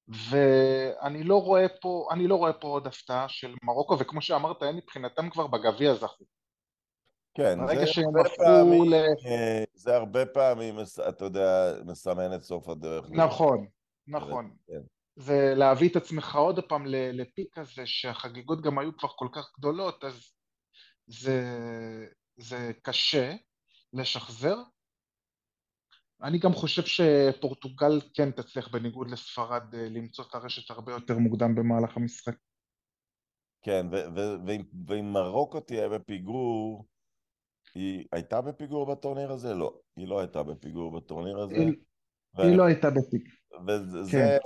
ואני 0.09 1.25
לא 1.25 1.42
רואה 1.42 1.66
פה, 1.81 2.09
אני 2.12 2.29
לא 2.29 2.35
רואה 2.35 2.53
פה 2.53 2.68
עוד 2.68 2.87
הפתעה 2.87 3.29
של 3.29 3.55
מרוקו, 3.62 3.99
וכמו 3.99 4.23
שאמרת, 4.23 4.62
הם 4.62 4.77
מבחינתם 4.77 5.31
כבר 5.31 5.47
בגביע 5.47 5.95
זכו. 5.95 6.25
כן, 7.35 7.59
זה 7.66 8.03
הרבה 8.05 8.29
פעמים, 8.37 8.90
ל... 8.90 8.95
אה, 8.95 9.64
זה 9.75 9.97
הרבה 9.97 10.27
פעמים, 10.27 10.75
אתה 11.09 11.25
יודע, 11.25 11.73
מסמן 11.87 12.35
את 12.35 12.42
סוף 12.42 12.68
הדרך. 12.68 13.07
נכון, 13.11 13.66
נכון. 14.07 14.55
כן. 14.66 14.81
זה 15.16 15.53
להביא 15.57 15.88
את 15.88 15.97
עצמך 15.97 16.37
עוד 16.37 16.61
פעם 16.68 16.87
לפיק 16.87 17.59
הזה, 17.59 17.83
שהחגיגות 17.87 18.61
גם 18.61 18.79
היו 18.79 18.97
כבר 18.97 19.09
כל 19.16 19.29
כך 19.33 19.53
גדולות, 19.59 20.05
אז 20.05 20.33
זה, 21.07 21.42
זה 22.37 22.73
קשה 22.83 23.35
לשחזר. 23.92 24.57
אני 26.22 26.38
גם 26.38 26.52
חושב 26.52 26.82
שפורטוגל 26.82 28.00
כן 28.14 28.30
תצליח 28.30 28.68
בניגוד 28.68 29.11
לספרד 29.11 29.74
אה, 29.74 29.88
למצוא 29.88 30.24
את 30.28 30.35
הרשת 30.35 30.70
הרבה 30.70 30.92
יותר 30.92 31.18
מוקדם 31.18 31.54
במהלך 31.54 31.96
המשחק. 31.96 32.35
כן, 33.62 33.87
ו- 33.92 34.14
ו- 34.16 34.37
ואם- 34.87 35.12
מרוקו 35.12 35.61
תהיה 35.61 35.88
בפיגור, 35.88 36.87
היא 37.74 38.04
הייתה 38.12 38.40
בפיגור 38.40 38.94
בטורניר 38.94 39.32
הזה? 39.32 39.54
לא, 39.54 39.78
היא 39.96 40.08
לא 40.08 40.18
הייתה 40.18 40.42
בפיגור 40.42 41.00
בטורניר 41.00 41.38
הזה. 41.38 41.54
היא, 41.54 41.72
ו- 42.38 42.42
היא 42.42 42.56
לא 42.56 42.64
הייתה 42.64 42.90
בפיק. 42.90 43.28
וזה 43.66 44.38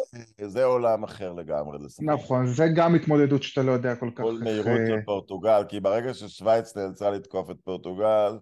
זה 0.42 0.64
עולם 0.64 1.04
אחר 1.04 1.32
לגמרי 1.32 1.78
לשחק. 1.84 2.04
נכון, 2.04 2.46
זה 2.46 2.64
גם 2.76 2.94
התמודדות 2.94 3.42
שאתה 3.42 3.62
לא 3.62 3.72
יודע 3.72 3.96
כל 3.96 4.10
כך 4.14 4.22
כל. 4.22 4.38
מהירות 4.42 4.66
אה, 4.66 4.86
של 4.86 5.04
פורטוגל, 5.04 5.62
כי 5.68 5.80
ברגע 5.80 6.14
ששווייץ 6.14 6.76
נאלצה 6.76 7.10
לתקוף 7.10 7.50
את 7.50 7.56
פורטוגל, 7.64 8.32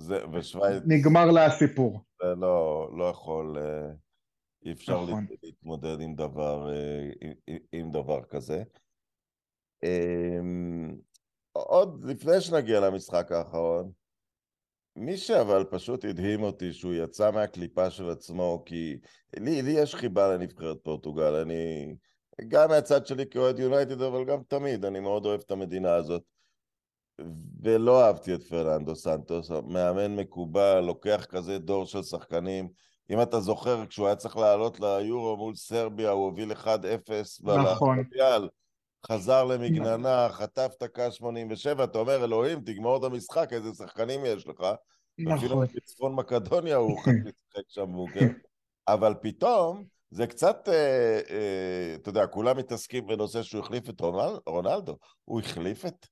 זה, 0.00 0.18
ושווייץ 0.32 0.82
נגמר 0.86 1.30
לה 1.30 1.46
הסיפור. 1.46 2.00
זה 2.22 2.34
לא, 2.34 2.88
לא 2.98 3.04
יכול, 3.04 3.58
אה, 3.58 3.90
אי 4.64 4.72
אפשר 4.72 5.02
נכון. 5.02 5.26
להת- 5.30 5.38
להתמודד 5.42 6.00
עם 6.00 6.14
דבר, 6.14 6.72
אה, 6.72 7.10
עם- 7.20 7.34
עם- 7.46 7.58
עם 7.72 7.90
דבר 7.90 8.24
כזה. 8.24 8.62
אמ, 9.84 10.96
עוד 11.52 12.04
לפני 12.04 12.40
שנגיע 12.40 12.80
למשחק 12.80 13.32
האחרון, 13.32 13.90
מי 14.96 15.16
שאבל 15.16 15.64
פשוט 15.70 16.04
הדהים 16.04 16.42
אותי 16.42 16.72
שהוא 16.72 16.94
יצא 16.94 17.30
מהקליפה 17.30 17.90
של 17.90 18.10
עצמו, 18.10 18.62
כי 18.66 18.98
לי, 19.36 19.62
לי 19.62 19.70
יש 19.70 19.94
חיבה 19.94 20.34
לנבחרת 20.34 20.76
פורטוגל, 20.82 21.34
אני 21.34 21.94
גם 22.48 22.68
מהצד 22.68 23.06
שלי 23.06 23.26
כאוהד 23.30 23.58
יונייטד, 23.58 24.02
אבל 24.02 24.24
גם 24.24 24.42
תמיד, 24.48 24.84
אני 24.84 25.00
מאוד 25.00 25.26
אוהב 25.26 25.40
את 25.40 25.50
המדינה 25.50 25.94
הזאת. 25.94 26.22
ולא 27.62 28.04
אהבתי 28.04 28.34
את 28.34 28.42
פרננדו 28.42 28.94
סנטוס, 28.96 29.50
מאמן 29.50 30.16
מקובל, 30.16 30.80
לוקח 30.80 31.26
כזה 31.28 31.58
דור 31.58 31.86
של 31.86 32.02
שחקנים. 32.02 32.68
אם 33.10 33.22
אתה 33.22 33.40
זוכר, 33.40 33.86
כשהוא 33.86 34.06
היה 34.06 34.16
צריך 34.16 34.36
לעלות 34.36 34.80
ליורו 34.80 35.36
מול 35.36 35.54
סרביה, 35.54 36.10
הוא 36.10 36.24
הוביל 36.24 36.52
1-0 36.52 36.66
נכון. 37.42 37.96
במונדיאל, 37.96 38.48
חזר 39.06 39.44
למגננה, 39.44 40.28
חטף 40.30 40.72
את 40.78 40.82
הקה 40.82 41.10
87, 41.10 41.84
אתה 41.84 41.98
אומר, 41.98 42.24
אלוהים, 42.24 42.60
תגמור 42.60 42.96
את 42.96 43.12
המשחק, 43.12 43.52
איזה 43.52 43.74
שחקנים 43.74 44.20
יש 44.24 44.46
לך. 44.46 44.64
אפילו 45.36 45.54
נכון. 45.54 45.66
בצפון 45.76 46.14
מקדוניה 46.14 46.76
הוא 46.76 47.00
שיחק 47.04 47.64
שם 47.68 47.92
בוקר. 47.92 48.26
אבל 48.88 49.14
פתאום, 49.22 49.84
זה 50.10 50.26
קצת, 50.26 50.68
אה, 50.68 51.20
אה, 51.30 51.94
אתה 51.94 52.08
יודע, 52.08 52.26
כולם 52.26 52.56
מתעסקים 52.56 53.06
בנושא 53.06 53.42
שהוא 53.42 53.60
החליף 53.60 53.88
את 53.88 54.00
רונל, 54.00 54.38
רונלדו. 54.46 54.96
הוא 55.24 55.40
החליף 55.40 55.86
את 55.86 56.06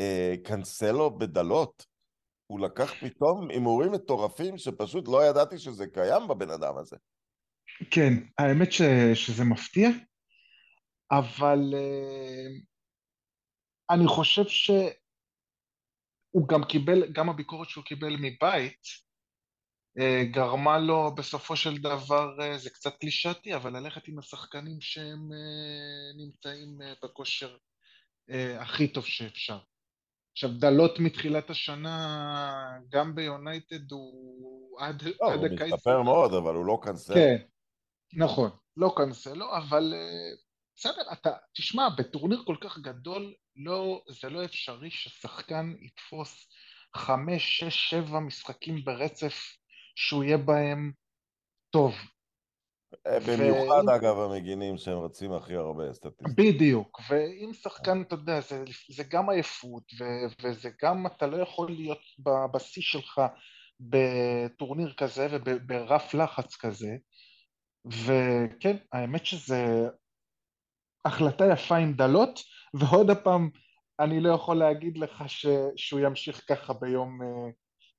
אה, 0.00 0.34
קנסלו 0.44 1.18
בדלות. 1.18 1.86
הוא 2.46 2.60
לקח 2.60 2.92
פתאום 3.00 3.50
הימורים 3.50 3.92
מטורפים 3.92 4.58
שפשוט 4.58 5.08
לא 5.08 5.24
ידעתי 5.24 5.58
שזה 5.58 5.86
קיים 5.86 6.28
בבן 6.28 6.50
אדם 6.50 6.78
הזה. 6.78 6.96
כן, 7.90 8.12
האמת 8.38 8.72
ש, 8.72 8.82
שזה 9.14 9.44
מפתיע, 9.44 9.88
אבל 11.10 11.58
אה, 11.74 12.46
אני 13.90 14.06
חושב 14.06 14.48
שהוא 14.48 16.48
גם 16.48 16.64
קיבל, 16.68 17.12
גם 17.12 17.28
הביקורת 17.28 17.68
שהוא 17.68 17.84
קיבל 17.84 18.16
מבית, 18.20 18.82
אה, 19.98 20.24
גרמה 20.30 20.78
לו 20.78 21.14
בסופו 21.14 21.56
של 21.56 21.78
דבר, 21.78 22.40
אה, 22.40 22.58
זה 22.58 22.70
קצת 22.70 22.96
קלישאתי, 23.00 23.54
אבל 23.54 23.76
ללכת 23.76 24.08
עם 24.08 24.18
השחקנים 24.18 24.80
שהם 24.80 25.32
אה, 25.32 26.24
נמצאים 26.24 26.82
אה, 26.82 26.94
בכושר 27.02 27.56
אה, 28.30 28.62
הכי 28.62 28.88
טוב 28.88 29.04
שאפשר. 29.04 29.58
עכשיו, 30.34 30.50
דלות 30.58 30.98
מתחילת 30.98 31.50
השנה, 31.50 32.78
גם 32.88 33.14
ביונייטד 33.14 33.92
הוא 33.92 34.80
עד, 34.80 35.02
לא, 35.02 35.32
עד 35.32 35.38
הוא 35.38 35.46
הקיץ... 35.46 35.72
משתפר 35.72 36.02
מאוד, 36.02 36.34
אבל 36.34 36.54
הוא 36.54 36.64
לא 36.64 36.78
קנסל. 36.82 37.14
כן, 37.14 37.36
נכון, 38.12 38.50
לא 38.76 38.94
קנסלו, 38.96 39.56
אבל 39.56 39.94
אה, 39.96 40.36
בסדר, 40.76 41.12
אתה, 41.12 41.30
תשמע, 41.56 41.88
בטורניר 41.98 42.42
כל 42.46 42.56
כך 42.60 42.78
גדול, 42.78 43.34
לא, 43.56 44.02
זה 44.08 44.30
לא 44.30 44.44
אפשרי 44.44 44.90
ששחקן 44.90 45.74
יתפוס 45.80 46.48
חמש, 46.96 47.58
שש, 47.58 47.90
שבע 47.90 48.20
משחקים 48.20 48.84
ברצף 48.84 49.56
שהוא 49.94 50.24
יהיה 50.24 50.38
בהם 50.38 50.92
טוב. 51.70 51.94
במיוחד, 53.26 53.82
אגב, 53.96 54.18
המגינים 54.18 54.76
שהם 54.76 54.98
רצים 54.98 55.32
הכי 55.32 55.54
הרבה 55.54 55.92
סטטיסטית. 55.92 56.36
בדיוק, 56.36 57.00
ואם 57.08 57.52
שחקן, 57.52 58.02
אתה 58.02 58.14
יודע, 58.14 58.40
זה, 58.40 58.64
זה 58.90 59.04
גם 59.10 59.30
עייפות, 59.30 59.82
ו, 60.00 60.04
וזה 60.42 60.70
גם, 60.82 61.06
אתה 61.06 61.26
לא 61.26 61.36
יכול 61.36 61.70
להיות 61.70 62.00
בשיא 62.52 62.82
שלך 62.82 63.20
בטורניר 63.80 64.92
כזה 64.96 65.26
וברף 65.30 66.14
לחץ 66.14 66.56
כזה, 66.56 66.96
וכן, 67.86 68.76
האמת 68.92 69.26
שזה 69.26 69.88
החלטה 71.04 71.44
יפה 71.52 71.76
עם 71.76 71.92
דלות, 71.92 72.40
ועוד 72.74 73.10
הפעם, 73.10 73.50
אני 74.00 74.20
לא 74.20 74.34
יכול 74.34 74.56
להגיד 74.56 74.98
לך 74.98 75.24
ש... 75.26 75.46
שהוא 75.76 76.00
ימשיך 76.00 76.44
ככה 76.48 76.72
ביום, 76.72 77.22
אה, 77.22 77.50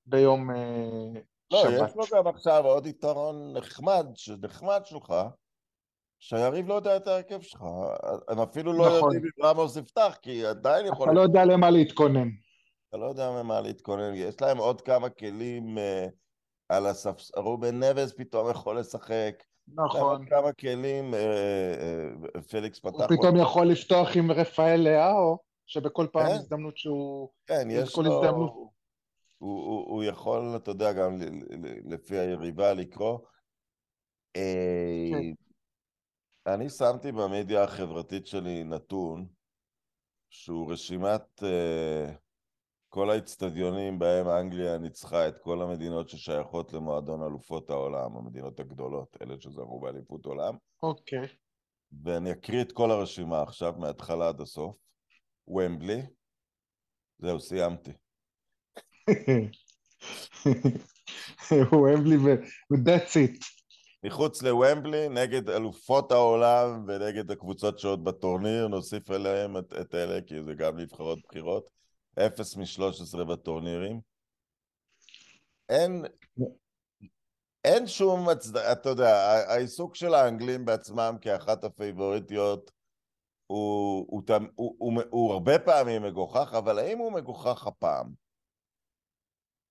ביום 0.05 0.51
אה, 0.51 1.21
לא, 1.51 1.63
שבת. 1.63 1.89
יש 1.89 1.95
לו 1.95 2.03
גם 2.17 2.27
עכשיו 2.27 2.65
עוד 2.65 2.85
יתרון 2.85 3.57
נחמד, 3.57 4.05
שנחמד 4.15 4.81
שלך, 4.85 5.13
שהיריב 6.19 6.67
לא 6.67 6.73
יודע 6.73 6.97
את 6.97 7.07
ההרכב 7.07 7.41
שלך. 7.41 7.63
הם 8.29 8.39
אפילו 8.39 8.73
לא 8.73 8.87
נכון. 8.87 9.13
יודעים 9.13 9.31
אם 9.39 9.45
רמוס 9.45 9.77
יפתח, 9.77 10.17
כי 10.21 10.45
עדיין 10.45 10.85
יכול... 10.85 11.07
אתה 11.07 11.15
לא 11.15 11.21
יודע 11.21 11.45
למה 11.45 11.69
להתכונן. 11.69 12.27
אתה 12.89 12.97
לא 12.97 13.05
יודע 13.05 13.31
ממה 13.31 13.61
להתכונן. 13.61 14.13
יש 14.15 14.41
להם 14.41 14.57
עוד 14.57 14.81
כמה 14.81 15.09
כלים 15.09 15.77
אה, 15.77 16.07
על 16.69 16.85
הספס... 16.85 17.31
רובן 17.35 17.83
נבז 17.83 18.13
פתאום 18.13 18.51
יכול 18.51 18.79
לשחק. 18.79 19.43
נכון. 19.67 20.25
כמה 20.25 20.53
כלים, 20.53 21.13
אה, 21.13 21.19
אה, 22.35 22.41
פליקס 22.41 22.79
פתח... 22.79 22.99
הוא 22.99 23.17
פתאום 23.17 23.37
יכול 23.37 23.67
לפתוח 23.67 24.17
עם 24.17 24.31
רפאל 24.31 24.81
לאהו, 24.81 25.37
שבכל 25.65 26.07
פעם 26.11 26.27
כן. 26.27 26.33
הזדמנות 26.33 26.77
שהוא... 26.77 27.29
כן, 27.47 27.67
יש 27.71 27.97
לו... 27.97 28.74
הוא, 29.45 29.65
הוא, 29.65 29.93
הוא 29.93 30.03
יכול, 30.03 30.55
אתה 30.55 30.71
יודע, 30.71 30.93
גם 30.93 31.17
לפי 31.85 32.17
היריבה 32.17 32.73
לקרוא. 32.73 33.19
אה, 34.35 35.09
כן. 35.11 35.33
אני 36.53 36.69
שמתי 36.69 37.11
במדיה 37.11 37.63
החברתית 37.63 38.27
שלי 38.27 38.63
נתון 38.63 39.27
שהוא 40.29 40.71
רשימת 40.71 41.43
אה, 41.43 42.13
כל 42.89 43.09
האצטדיונים 43.09 43.99
בהם 43.99 44.27
אנגליה 44.27 44.77
ניצחה 44.77 45.27
את 45.27 45.37
כל 45.37 45.61
המדינות 45.61 46.09
ששייכות 46.09 46.73
למועדון 46.73 47.23
אלופות 47.23 47.69
העולם, 47.69 48.17
המדינות 48.17 48.59
הגדולות, 48.59 49.17
אלה 49.21 49.35
שזכו 49.39 49.79
באליפות 49.79 50.25
עולם, 50.25 50.57
אוקיי. 50.83 51.27
ואני 52.03 52.31
אקריא 52.31 52.61
את 52.61 52.71
כל 52.71 52.91
הרשימה 52.91 53.41
עכשיו, 53.41 53.73
מההתחלה 53.77 54.27
עד 54.27 54.41
הסוף. 54.41 54.75
ומבלי, 55.47 56.01
זהו, 57.17 57.39
סיימתי. 57.39 57.91
הוא 61.71 61.81
אוהב 61.81 62.05
לי 62.05 62.17
ו-that's 62.17 63.15
it. 63.15 63.45
מחוץ 64.05 64.41
לוומבלי, 64.41 65.09
נגד 65.09 65.49
אלופות 65.49 66.11
העולם 66.11 66.85
ונגד 66.87 67.31
הקבוצות 67.31 67.79
שעוד 67.79 68.03
בטורניר, 68.03 68.67
נוסיף 68.67 69.11
אליהם 69.11 69.57
את, 69.57 69.73
את 69.81 69.95
אלה, 69.95 70.21
כי 70.21 70.43
זה 70.43 70.53
גם 70.53 70.77
נבחרות 70.79 71.19
בחירות. 71.27 71.67
אפס 72.19 72.55
מ-13 72.55 73.23
בטורנירים. 73.23 73.99
אין, 75.69 76.05
אין 77.63 77.87
שום 77.87 78.29
הצדקה, 78.29 78.71
אתה 78.71 78.89
יודע, 78.89 79.15
העיסוק 79.47 79.95
של 79.95 80.13
האנגלים 80.13 80.65
בעצמם 80.65 81.17
כאחת 81.21 81.63
הפייבוריטיות 81.63 82.71
הוא, 83.47 84.05
הוא, 84.09 84.23
הוא, 84.27 84.47
הוא, 84.55 84.73
הוא, 84.77 85.03
הוא 85.09 85.33
הרבה 85.33 85.59
פעמים 85.59 86.03
מגוחך, 86.03 86.53
אבל 86.57 86.79
האם 86.79 86.97
הוא 86.97 87.11
מגוחך 87.11 87.67
הפעם? 87.67 88.24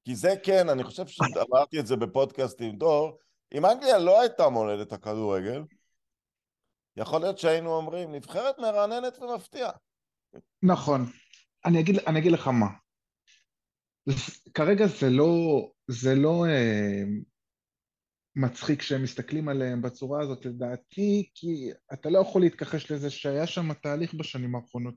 כי 0.04 0.14
זה 0.14 0.34
כן, 0.42 0.68
אני 0.68 0.84
חושב 0.84 1.06
שאמרתי 1.06 1.80
את 1.80 1.86
זה 1.86 1.96
בפודקאסט 1.96 2.60
עם 2.60 2.76
דור, 2.76 3.18
אם 3.54 3.66
אנגליה 3.66 3.98
לא 3.98 4.20
הייתה 4.20 4.48
מולדת 4.48 4.92
הכדורגל, 4.92 5.62
יכול 6.96 7.20
להיות 7.20 7.38
שהיינו 7.38 7.74
אומרים, 7.76 8.12
נבחרת 8.12 8.58
מרעננת 8.58 9.18
ומפתיעה. 9.18 9.70
נכון. 10.62 11.00
אני 11.64 11.80
אגיד, 11.80 11.98
אני 12.06 12.18
אגיד 12.18 12.32
לך 12.32 12.48
מה. 12.48 12.68
כרגע 14.54 14.86
זה 14.86 15.10
לא, 15.10 15.32
זה 15.88 16.14
לא 16.14 16.46
אה, 16.46 17.02
מצחיק 18.36 18.82
שהם 18.82 19.02
מסתכלים 19.02 19.48
עליהם 19.48 19.82
בצורה 19.82 20.22
הזאת, 20.22 20.46
לדעתי, 20.46 21.30
כי 21.34 21.70
אתה 21.92 22.10
לא 22.10 22.18
יכול 22.18 22.42
להתכחש 22.42 22.90
לזה 22.90 23.10
שהיה 23.10 23.46
שם 23.46 23.72
תהליך 23.72 24.14
בשנים 24.14 24.56
האחרונות. 24.56 24.94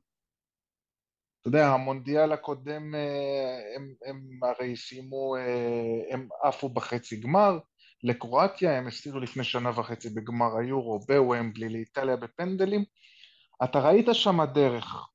יודע, 1.48 1.68
המונדיאל 1.68 2.32
הקודם, 2.32 2.96
אה, 2.96 3.76
הם, 3.76 3.94
הם 4.06 4.40
הרי 4.44 4.76
סיימו, 4.76 5.36
אה, 5.36 6.14
הם 6.14 6.28
עפו 6.44 6.70
בחצי 6.70 7.20
גמר, 7.20 7.60
לקרואטיה, 8.04 8.78
הם 8.78 8.88
הפסידו 8.88 9.20
לפני 9.20 9.44
שנה 9.44 9.80
וחצי 9.80 10.10
בגמר 10.10 10.58
היורו, 10.58 11.00
בוומבלי, 11.00 11.70
לאיטליה 11.70 12.16
בפנדלים. 12.16 12.84
אתה 13.64 13.80
ראית 13.80 14.06
שם 14.14 14.38
דרך, 14.54 15.08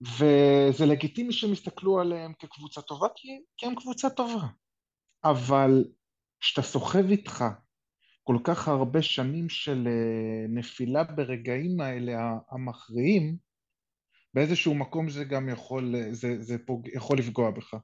וזה 0.00 0.86
לגיטימי 0.86 1.32
שהם 1.32 1.52
יסתכלו 1.52 2.00
עליהם 2.00 2.32
כקבוצה 2.38 2.82
טובה, 2.82 3.06
כי, 3.16 3.28
כי 3.56 3.66
הם 3.66 3.74
קבוצה 3.74 4.10
טובה. 4.10 4.46
אבל 5.24 5.84
כשאתה 6.40 6.62
סוחב 6.62 7.10
איתך 7.10 7.44
כל 8.22 8.38
כך 8.44 8.68
הרבה 8.68 9.02
שנים 9.02 9.48
של 9.48 9.86
אה, 9.86 10.46
נפילה 10.48 11.04
ברגעים 11.04 11.80
האלה 11.80 12.12
המכריעים, 12.50 13.45
באיזשהו 14.36 14.74
מקום 14.74 15.08
זה 15.08 15.24
גם 15.24 15.48
יכול, 15.48 15.94
זה, 16.10 16.42
זה 16.42 16.66
פוג, 16.66 16.88
יכול 16.94 17.18
לפגוע 17.18 17.50
בך. 17.50 17.74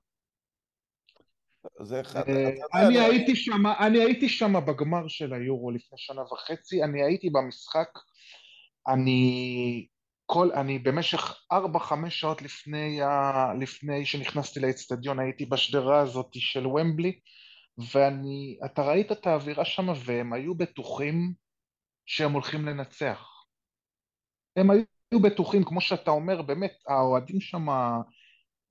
זה 1.83 2.01
אחד, 2.01 2.29
אה, 2.29 2.35
יודע, 2.35 2.65
אני 2.75 2.95
לא- 2.95 3.01
הייתי 3.01 3.37
שם, 3.37 3.67
אני 3.81 3.99
הייתי 3.99 4.29
שם 4.29 4.53
בגמר 4.67 5.09
של 5.09 5.33
היורו 5.33 5.71
לפני 5.71 5.99
שנה 5.99 6.23
וחצי, 6.23 6.85
אני 6.85 7.03
הייתי 7.03 7.31
במשחק, 7.31 7.89
אני 8.89 9.87
כל, 10.27 10.53
אני 10.53 10.79
במשך 10.79 11.45
ארבע, 11.53 11.79
חמש 11.79 12.21
שעות 12.21 12.43
לפני, 12.43 13.03
ה, 13.03 13.55
לפני 13.61 14.05
שנכנסתי 14.05 14.61
לאצטדיון 14.61 15.19
הייתי 15.19 15.47
בשדרה 15.47 16.01
הזאת 16.01 16.29
של 16.35 16.67
ומבלי, 16.67 17.21
ואני, 17.93 18.59
אתה 18.65 18.83
ראית 18.83 19.13
את 19.13 19.27
האווירה 19.27 19.65
שם 19.65 19.87
והם 20.05 20.33
היו 20.33 20.55
בטוחים 20.55 21.33
שהם 22.07 22.33
הולכים 22.33 22.67
לנצח. 22.67 23.29
הם 24.57 24.71
היו 24.71 24.83
בטוחים, 25.21 25.65
כמו 25.65 25.81
שאתה 25.81 26.11
אומר, 26.11 26.43
באמת, 26.43 26.73
האוהדים 26.89 27.41
שם, 27.41 27.69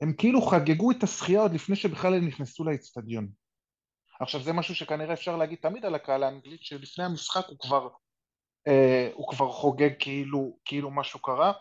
הם 0.02 0.14
כאילו 0.18 0.42
חגגו 0.42 0.92
את 0.92 1.04
השחייה 1.04 1.42
עוד 1.42 1.54
לפני 1.54 1.76
שבכלל 1.76 2.14
הם 2.14 2.28
נכנסו 2.28 2.64
לאצטדיון. 2.64 3.28
עכשיו 4.20 4.42
זה 4.42 4.54
משהו 4.54 4.76
שכנראה 4.76 5.14
אפשר 5.14 5.38
להגיד 5.38 5.60
תמיד 5.62 5.86
על 5.86 5.96
הקהל 5.96 6.24
האנגלית, 6.24 6.64
שלפני 6.64 7.04
המשחק 7.04 7.46
הוא 7.48 7.58
כבר, 7.60 7.90
אה, 8.68 9.10
הוא 9.14 9.28
כבר 9.30 9.52
חוגג 9.52 9.90
כאילו, 10.00 10.58
כאילו 10.66 10.92
משהו 10.92 11.22
קרה, 11.22 11.54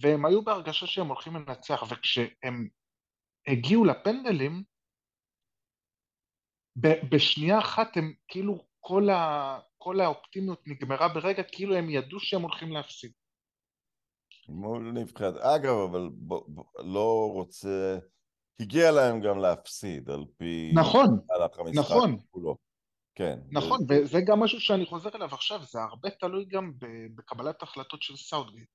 והם 0.00 0.24
היו 0.24 0.42
בהרגשה 0.42 0.86
שהם 0.86 1.06
הולכים 1.06 1.36
לנצח, 1.36 1.82
וכשהם 1.90 2.68
הגיעו 3.46 3.84
לפנדלים, 3.84 4.62
ב- 6.80 7.14
בשנייה 7.14 7.58
אחת 7.58 7.96
הם 7.96 8.14
כאילו 8.28 8.64
כל, 8.80 9.10
ה, 9.10 9.58
כל 9.78 10.00
האופטימיות 10.00 10.62
נגמרה 10.66 11.08
ברגע, 11.08 11.42
כאילו 11.42 11.76
הם 11.76 11.90
ידעו 11.90 12.20
שהם 12.20 12.42
הולכים 12.42 12.72
להפסיד. 12.72 13.12
מול 14.48 14.92
נבחרת. 14.92 15.36
אגב, 15.36 15.74
אבל 15.90 16.08
ב, 16.12 16.34
ב, 16.34 16.60
לא 16.78 17.30
רוצה... 17.32 17.98
הגיע 18.60 18.90
להם 18.90 19.20
גם 19.20 19.38
להפסיד, 19.38 20.10
על 20.10 20.24
פי... 20.36 20.72
נכון, 20.74 21.18
נכון. 21.74 22.16
כולו. 22.30 22.56
כן. 23.14 23.38
נכון, 23.50 23.80
זה- 23.88 24.00
וזה 24.02 24.20
גם 24.20 24.40
משהו 24.40 24.60
שאני 24.60 24.86
חוזר 24.86 25.10
אליו 25.14 25.28
עכשיו, 25.34 25.60
זה 25.62 25.78
הרבה 25.82 26.10
תלוי 26.10 26.44
גם 26.44 26.72
בקבלת 27.14 27.62
החלטות 27.62 28.02
של 28.02 28.16
סאוטגייט. 28.16 28.68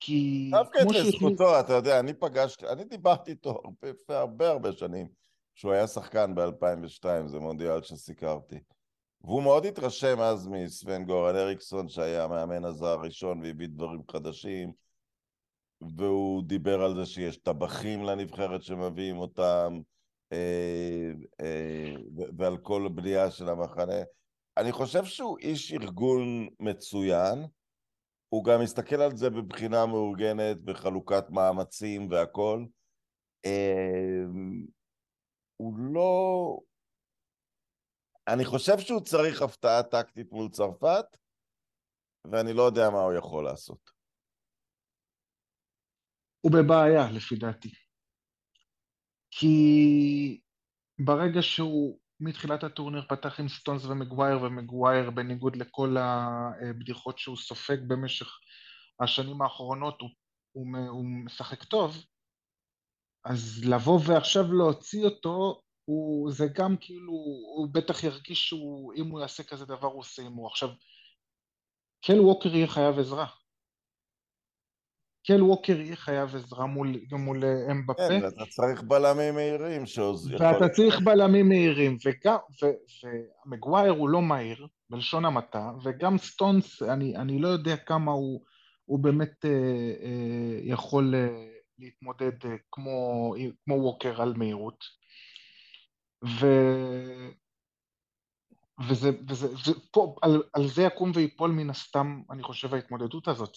כי 0.00 0.48
דווקא 0.52 0.78
את. 0.78 0.86
לזכותו, 0.94 1.60
אתה 1.60 1.72
יודע, 1.72 2.00
אני 2.00 2.14
פגשתי, 2.14 2.66
אני 2.68 2.84
דיברתי 2.84 3.30
איתו 3.30 3.50
הרבה, 3.50 4.20
הרבה 4.20 4.50
הרבה 4.50 4.72
שנים, 4.72 5.08
שהוא 5.54 5.72
היה 5.72 5.86
שחקן 5.86 6.34
ב-2002, 6.34 7.06
זה 7.26 7.38
מונדיאל 7.38 7.82
שסיקרתי. 7.82 8.58
והוא 9.24 9.42
מאוד 9.42 9.66
התרשם 9.66 10.20
אז 10.20 10.48
מסוון 10.48 11.04
גוראן 11.04 11.36
אריקסון, 11.36 11.88
שהיה 11.88 12.24
המאמן 12.24 12.64
הזר 12.64 12.86
הראשון 12.86 13.40
והביא 13.42 13.68
דברים 13.68 14.02
חדשים, 14.10 14.72
והוא 15.96 16.42
דיבר 16.42 16.82
על 16.82 16.94
זה 16.94 17.06
שיש 17.06 17.36
טבחים 17.36 18.04
לנבחרת 18.04 18.62
שמביאים 18.62 19.18
אותם, 19.18 19.80
אה, 20.32 21.10
אה, 21.40 21.94
ועל 22.38 22.56
כל 22.58 22.88
בנייה 22.94 23.30
של 23.30 23.48
המחנה. 23.48 24.02
אני 24.56 24.72
חושב 24.72 25.04
שהוא 25.04 25.38
איש 25.38 25.72
ארגון 25.72 26.48
מצוין, 26.60 27.46
הוא 28.28 28.44
גם 28.44 28.60
מסתכל 28.60 29.00
על 29.00 29.16
זה 29.16 29.30
בבחינה 29.30 29.86
מאורגנת, 29.86 30.60
בחלוקת 30.60 31.30
מאמצים 31.30 32.10
והכול. 32.10 32.66
אה, 33.44 34.24
הוא 35.56 35.78
לא... 35.78 36.58
אני 38.28 38.44
חושב 38.44 38.78
שהוא 38.78 39.00
צריך 39.00 39.42
הפתעה 39.42 39.82
טקטית 39.82 40.32
מול 40.32 40.48
צרפת, 40.48 41.04
ואני 42.32 42.52
לא 42.52 42.62
יודע 42.62 42.90
מה 42.90 43.00
הוא 43.00 43.12
יכול 43.12 43.44
לעשות. 43.44 43.90
הוא 46.40 46.52
בבעיה, 46.52 47.10
לפי 47.10 47.36
דעתי. 47.36 47.72
כי 49.30 50.40
ברגע 50.98 51.42
שהוא 51.42 51.98
מתחילת 52.20 52.64
הטורניר 52.64 53.02
פתח 53.08 53.40
עם 53.40 53.48
סטונס 53.48 53.84
ומגווייר, 53.84 54.42
ומגווייר 54.42 55.10
בניגוד 55.10 55.56
לכל 55.56 55.96
הבדיחות 55.96 57.18
שהוא 57.18 57.36
סופג 57.36 57.76
במשך 57.88 58.26
השנים 59.00 59.42
האחרונות, 59.42 60.00
הוא, 60.00 60.10
הוא, 60.52 60.66
הוא 60.88 61.04
משחק 61.24 61.64
טוב, 61.64 62.04
אז 63.24 63.64
לבוא 63.64 64.00
ועכשיו 64.06 64.52
להוציא 64.52 65.04
אותו, 65.04 65.62
הוא, 65.84 66.32
זה 66.32 66.46
גם 66.54 66.76
כאילו, 66.80 67.12
הוא 67.56 67.68
בטח 67.72 68.04
ירגיש 68.04 68.48
שאם 68.48 69.10
הוא 69.10 69.20
יעשה 69.20 69.42
כזה 69.42 69.64
דבר 69.66 69.88
הוא 69.88 70.00
עושה 70.00 70.22
הימור. 70.22 70.46
עכשיו, 70.46 70.68
קל 72.04 72.20
ווקר 72.20 72.54
יהיה 72.54 72.66
חייב 72.66 72.98
עזרה. 72.98 73.26
קל 75.26 75.42
ווקר 75.42 75.80
יהיה 75.80 75.96
חייב 75.96 76.36
עזרה 76.36 76.66
מול, 76.66 76.94
מול 77.12 77.44
אה, 77.44 77.72
אמבפה. 77.72 78.08
כן, 78.08 78.24
ואתה 78.24 78.46
צריך 78.50 78.82
בלמים 78.82 79.34
מהירים 79.34 79.86
שעוז... 79.86 80.32
ואתה 80.32 80.68
צריך 80.68 81.00
בלמים 81.00 81.48
מהירים, 81.48 81.96
וגם, 82.04 82.36
ומגווייר 83.46 83.92
הוא 83.92 84.08
לא 84.08 84.22
מהיר, 84.22 84.66
בלשון 84.90 85.24
המעטה, 85.24 85.72
וגם 85.84 86.18
סטונס, 86.18 86.82
אני, 86.82 87.16
אני 87.16 87.38
לא 87.38 87.48
יודע 87.48 87.76
כמה 87.76 88.12
הוא, 88.12 88.40
הוא 88.84 88.98
באמת 88.98 89.44
אה, 89.44 89.50
אה, 89.50 90.60
יכול 90.62 91.14
אה, 91.14 91.46
להתמודד 91.78 92.44
אה, 92.44 92.56
כמו, 92.72 93.34
כמו 93.64 93.74
ווקר 93.74 94.22
על 94.22 94.34
מהירות. 94.36 95.03
ו... 96.24 96.46
וזה, 98.88 99.08
וזה, 99.28 99.46
ופה, 99.70 100.16
על, 100.22 100.42
על 100.52 100.62
זה 100.74 100.82
יקום 100.82 101.10
ויפול 101.14 101.50
מן 101.50 101.70
הסתם, 101.70 102.22
אני 102.30 102.42
חושב, 102.42 102.74
ההתמודדות 102.74 103.28
הזאת. 103.28 103.56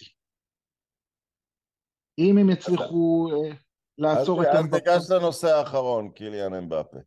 אם 2.19 2.38
הם 2.38 2.49
יצליחו 2.49 3.30
uh, 3.32 3.56
לעצור 3.97 4.41
את 4.41 4.47
אמבפה... 4.60 4.77
אז 4.77 4.84
תיגש 4.84 5.12
לנושא 5.12 5.47
האחרון, 5.47 6.12
קיליאן 6.12 6.53
אמבפה. 6.53 6.97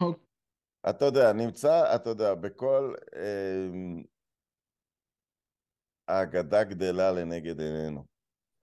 אוקיי. 0.00 0.24
אתה 0.90 1.04
יודע, 1.04 1.32
נמצא, 1.32 1.94
אתה 1.94 2.10
יודע, 2.10 2.34
בכל... 2.34 2.94
אה, 3.16 4.02
האגדה 6.08 6.64
גדלה 6.64 7.12
לנגד 7.12 7.60
עינינו. 7.60 8.04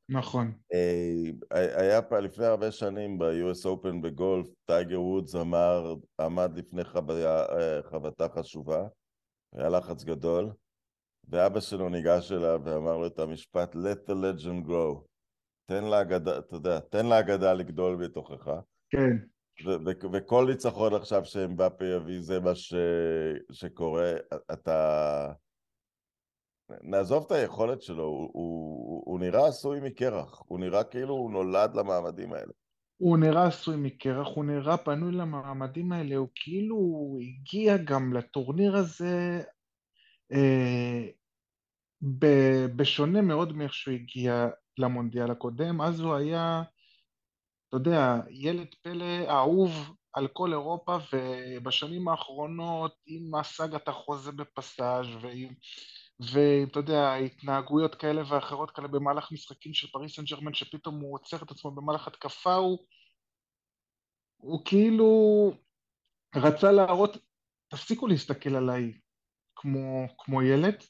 נכון. 0.10 0.54
אה, 0.74 1.82
היה 1.82 2.02
פה 2.02 2.20
לפני 2.20 2.46
הרבה 2.46 2.72
שנים 2.72 3.18
ב-US 3.18 3.66
Open 3.66 4.02
בגולף, 4.02 4.48
טייגר 4.66 5.02
וודס 5.02 5.36
אמר, 5.36 5.96
עמד 6.22 6.58
לפני 6.58 6.84
חוויה, 6.84 7.46
אה, 7.46 7.80
חוותה 7.90 8.30
חשובה, 8.30 8.88
היה 9.56 9.70
לחץ 9.70 10.04
גדול, 10.04 10.52
ואבא 11.30 11.60
שלו 11.60 11.90
ניגש 11.90 12.32
אליו 12.32 12.62
ואמר 12.64 12.98
לו 12.98 13.08
את 13.08 13.20
המשפט 13.20 13.76
let 13.76 14.10
the 14.10 14.14
legend 14.14 14.68
grow. 14.68 15.02
תן 15.66 15.84
לאגדה, 15.84 16.38
אתה 16.38 16.56
יודע, 16.56 16.80
תן 16.80 17.06
לאגדה 17.06 17.54
לגדול 17.54 18.06
בתוכך. 18.06 18.50
כן. 18.90 19.18
וכל 20.14 20.46
ניצחון 20.50 20.94
עכשיו 20.94 21.26
שאמבפה 21.26 21.86
יביא 21.86 22.22
זה 22.22 22.40
מה 22.40 22.56
ש... 22.56 22.74
שקורה, 23.52 24.14
אתה... 24.54 25.32
נעזוב 26.82 27.24
את 27.26 27.32
היכולת 27.32 27.82
שלו, 27.82 28.04
הוא, 28.04 28.30
הוא, 28.34 29.04
הוא 29.06 29.20
נראה 29.20 29.48
עשוי 29.48 29.80
מקרח, 29.80 30.44
הוא 30.46 30.60
נראה 30.60 30.84
כאילו 30.84 31.14
הוא 31.14 31.32
נולד 31.32 31.76
למעמדים 31.76 32.34
האלה. 32.34 32.52
הוא 32.98 33.18
נראה 33.18 33.48
עשוי 33.48 33.76
מקרח, 33.78 34.28
הוא 34.36 34.46
נראה 34.46 34.78
פנוי 34.78 35.12
למעמדים 35.12 35.92
האלה, 35.92 36.16
הוא 36.16 36.28
כאילו 36.36 36.78
הגיע 37.22 37.78
גם 37.78 38.14
לטורניר 38.14 38.76
הזה 38.76 39.44
אה, 40.32 41.08
בשונה 42.76 43.22
מאוד 43.22 43.54
מאיך 43.54 43.74
שהוא 43.74 43.94
הגיע 43.94 44.48
למונדיאל 44.78 45.32
הקודם, 45.32 45.82
אז 45.82 46.00
הוא 46.00 46.16
היה, 46.16 46.64
אתה 47.70 47.78
יודע, 47.78 48.20
ילד 48.30 48.76
פלא 48.82 49.30
אהוב 49.30 49.72
על 50.14 50.28
כל 50.28 50.52
אירופה, 50.54 50.98
ובשנים 51.14 52.08
האחרונות 52.08 52.96
עם 53.06 53.36
הסאגת 53.36 53.88
החוזה 53.88 54.32
בפסאז' 54.32 55.08
ועם... 55.22 55.54
ואתה 56.20 56.80
יודע, 56.80 57.14
התנהגויות 57.14 57.96
כאלה 57.96 58.22
ואחרות 58.28 58.72
כאלה 58.72 58.88
במהלך 58.88 59.32
משחקים 59.32 59.74
של 59.74 59.88
פריס 59.92 60.16
סן 60.16 60.24
ג'רמן, 60.24 60.54
שפתאום 60.54 61.00
הוא 61.00 61.14
עוצר 61.14 61.38
את 61.38 61.52
עצמו 61.52 61.72
במהלך 61.72 62.08
התקפה, 62.08 62.54
הוא, 62.54 62.86
הוא 64.38 64.66
כאילו 64.66 65.52
רצה 66.36 66.72
להראות, 66.72 67.18
תפסיקו 67.68 68.08
להסתכל 68.08 68.56
עליי 68.56 68.94
כמו, 69.56 70.08
כמו 70.18 70.42
ילד, 70.42 70.84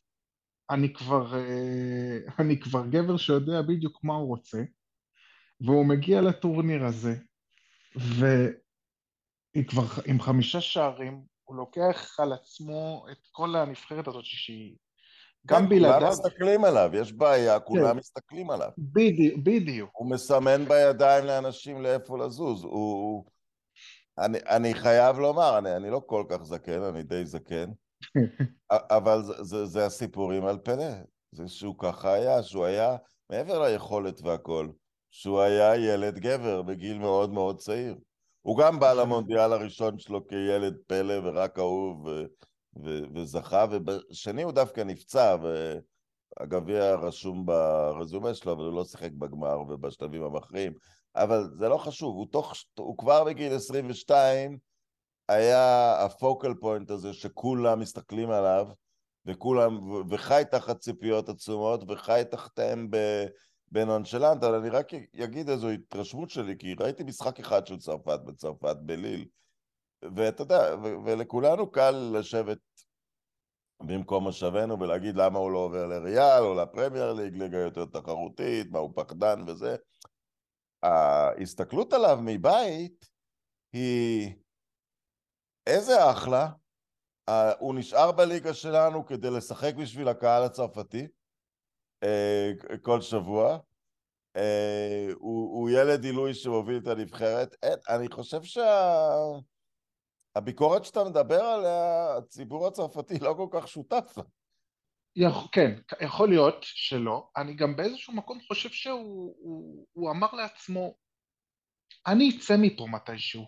אני 0.70 0.94
כבר, 0.94 1.36
אה, 1.36 2.18
אני 2.40 2.60
כבר 2.60 2.88
גבר 2.88 3.18
שיודע 3.18 3.62
בדיוק 3.62 4.04
מה 4.04 4.14
הוא 4.14 4.28
רוצה, 4.28 4.64
והוא 5.62 5.86
מגיע 5.86 6.22
לטורניר 6.22 6.86
הזה, 6.86 7.16
וכבר 7.96 9.82
עם 10.08 10.22
חמישה 10.22 10.62
שערים, 10.62 11.26
הוא 11.44 11.56
לוקח 11.56 12.20
על 12.20 12.34
עצמו 12.34 13.06
את 13.12 13.28
כל 13.32 13.56
הנבחרת 13.56 14.08
הזאת 14.08 14.26
שהיא 14.26 14.76
גם 15.46 15.64
כן, 15.64 15.70
בלעדיו. 15.70 16.00
כולם 16.00 16.12
מסתכלים 16.12 16.66
עליו, 16.66 16.90
יש 16.94 17.14
בעיה, 17.14 17.60
כולם 17.60 17.92
כן. 17.92 17.98
מסתכלים 17.98 18.50
עליו. 18.50 18.70
בדיוק, 18.78 19.40
בדיוק. 19.44 19.90
הוא 19.94 20.10
מסמן 20.10 20.66
בידיים 20.66 21.26
לאנשים 21.26 21.82
לאיפה 21.82 22.18
לזוז. 22.18 22.64
הוא... 22.64 23.26
אני, 24.18 24.38
אני 24.50 24.74
חייב 24.74 25.20
לומר, 25.20 25.58
אני, 25.58 25.76
אני 25.76 25.90
לא 25.90 26.02
כל 26.06 26.24
כך 26.30 26.44
זקן, 26.44 26.82
אני 26.82 27.04
די 27.04 27.26
זקן, 27.26 27.72
אבל 28.72 29.24
זה, 29.24 29.44
זה, 29.44 29.66
זה 29.66 29.86
הסיפורים 29.86 30.46
על 30.46 30.58
פלא. 30.58 30.92
זה 31.32 31.48
שהוא 31.48 31.76
ככה 31.78 32.14
היה, 32.14 32.44
שהוא 32.44 32.66
היה, 32.66 32.96
מעבר 33.30 33.62
ליכולת 33.64 34.22
והכול, 34.22 34.72
שהוא 35.12 35.42
היה 35.42 35.76
ילד 35.76 36.20
גבר 36.20 36.62
בגיל 36.62 36.98
מאוד 37.00 37.34
מאוד 37.34 37.58
צעיר. 37.58 37.96
הוא 38.42 38.58
גם 38.58 38.80
בא 38.80 38.94
למונדיאל 38.94 39.54
הראשון 39.54 40.00
שלו 40.00 40.28
כילד 40.28 40.76
פלא 40.88 41.14
ורק 41.24 41.60
אהוב, 41.60 42.08
ו- 42.84 43.04
וזכה, 43.14 43.66
ובשני 43.72 44.44
הוא 44.44 44.52
דווקא 44.52 44.82
נפצע, 44.82 45.36
והגביע 46.40 46.96
רשום 46.96 47.46
ברזומה 47.46 48.34
שלו, 48.34 48.54
אבל 48.54 48.64
הוא 48.64 48.74
לא 48.74 48.84
שיחק 48.84 49.12
בגמר 49.12 49.60
ובשלבים 49.60 50.24
המכריעים. 50.24 50.74
אבל 51.16 51.50
זה 51.58 51.70
לא 51.70 51.78
חשוב, 51.78 52.16
הוא, 52.16 52.28
תוך, 52.32 52.54
הוא 52.78 52.98
כבר 52.98 53.24
בגיל 53.24 53.54
22 53.54 54.58
היה 55.30 55.96
הפוקל 56.06 56.54
פוינט 56.54 56.92
הזה 56.92 57.14
שכולם 57.14 57.80
מסתכלים 57.80 58.30
עליו, 58.32 58.68
וכולם, 59.26 59.92
וחי 60.10 60.44
תחת 60.52 60.80
ציפיות 60.80 61.30
עצומות, 61.30 61.84
וחי 61.88 62.24
תחתיהם 62.32 62.90
בנונשלנט, 63.72 64.44
אבל 64.44 64.56
אני 64.56 64.70
רק 64.70 64.94
אגיד 65.24 65.50
איזו 65.50 65.70
התרשמות 65.70 66.30
שלי, 66.30 66.58
כי 66.58 66.74
ראיתי 66.80 67.04
משחק 67.04 67.40
אחד 67.40 67.68
של 67.68 67.78
צרפת 67.78 68.20
בצרפת, 68.26 68.76
בליל, 68.82 69.26
ואתה 70.16 70.42
יודע, 70.42 70.76
ולכולנו 71.06 71.72
קל 71.72 72.12
לשבת 72.20 72.58
במקום 73.84 74.24
מושבנו 74.24 74.80
ולהגיד 74.80 75.16
למה 75.16 75.40
הוא 75.40 75.52
לא 75.52 75.58
עובר 75.58 75.88
לריאל 75.88 76.44
או 76.44 76.56
לפרמייר 76.56 77.14
ליג, 77.14 77.36
ליגה 77.36 77.58
יותר 77.58 77.86
תחרותית, 77.86 78.72
מה 78.72 78.80
הוא 78.80 78.92
פחדן 78.96 79.42
וזה. 79.48 79.76
ההסתכלות 80.84 81.94
עליו 81.94 82.20
מבית 82.22 83.06
היא 83.74 84.36
איזה 85.68 86.12
אחלה, 86.12 86.50
הוא 87.60 87.76
נשאר 87.76 88.12
בליגה 88.12 88.54
שלנו 88.54 89.06
כדי 89.06 89.30
לשחק 89.30 89.74
בשביל 89.76 90.08
הקהל 90.08 90.44
הצרפתי 90.44 91.08
אה, 92.04 92.52
כל 92.82 93.02
שבוע. 93.02 93.58
אה, 94.36 95.08
הוא, 95.14 95.60
הוא 95.60 95.70
ילד 95.70 96.04
עילוי 96.04 96.34
שמוביל 96.34 96.78
את 96.78 96.88
הנבחרת. 96.88 97.56
אני 97.90 98.10
חושב 98.10 98.44
שה... 98.44 99.12
הביקורת 100.36 100.86
שאתה 100.86 101.04
מדבר 101.04 101.42
עליה, 101.42 102.18
הציבור 102.18 102.68
הצרפתי 102.68 103.20
לא 103.20 103.34
כל 103.38 103.48
כך 103.52 103.68
שותף 103.68 104.14
לה. 104.18 104.24
כן, 105.52 105.72
יכול 106.02 106.30
להיות 106.30 106.56
שלא. 106.62 107.30
אני 107.38 107.54
גם 107.54 107.76
באיזשהו 107.76 108.14
מקום 108.14 108.40
חושב 108.48 108.70
שהוא 108.70 109.36
הוא, 109.40 109.88
הוא 109.94 110.12
אמר 110.12 110.34
לעצמו, 110.34 110.96
אני 112.08 112.30
אצא 112.38 112.56
מפה 112.58 112.86
מתישהו. 112.88 113.46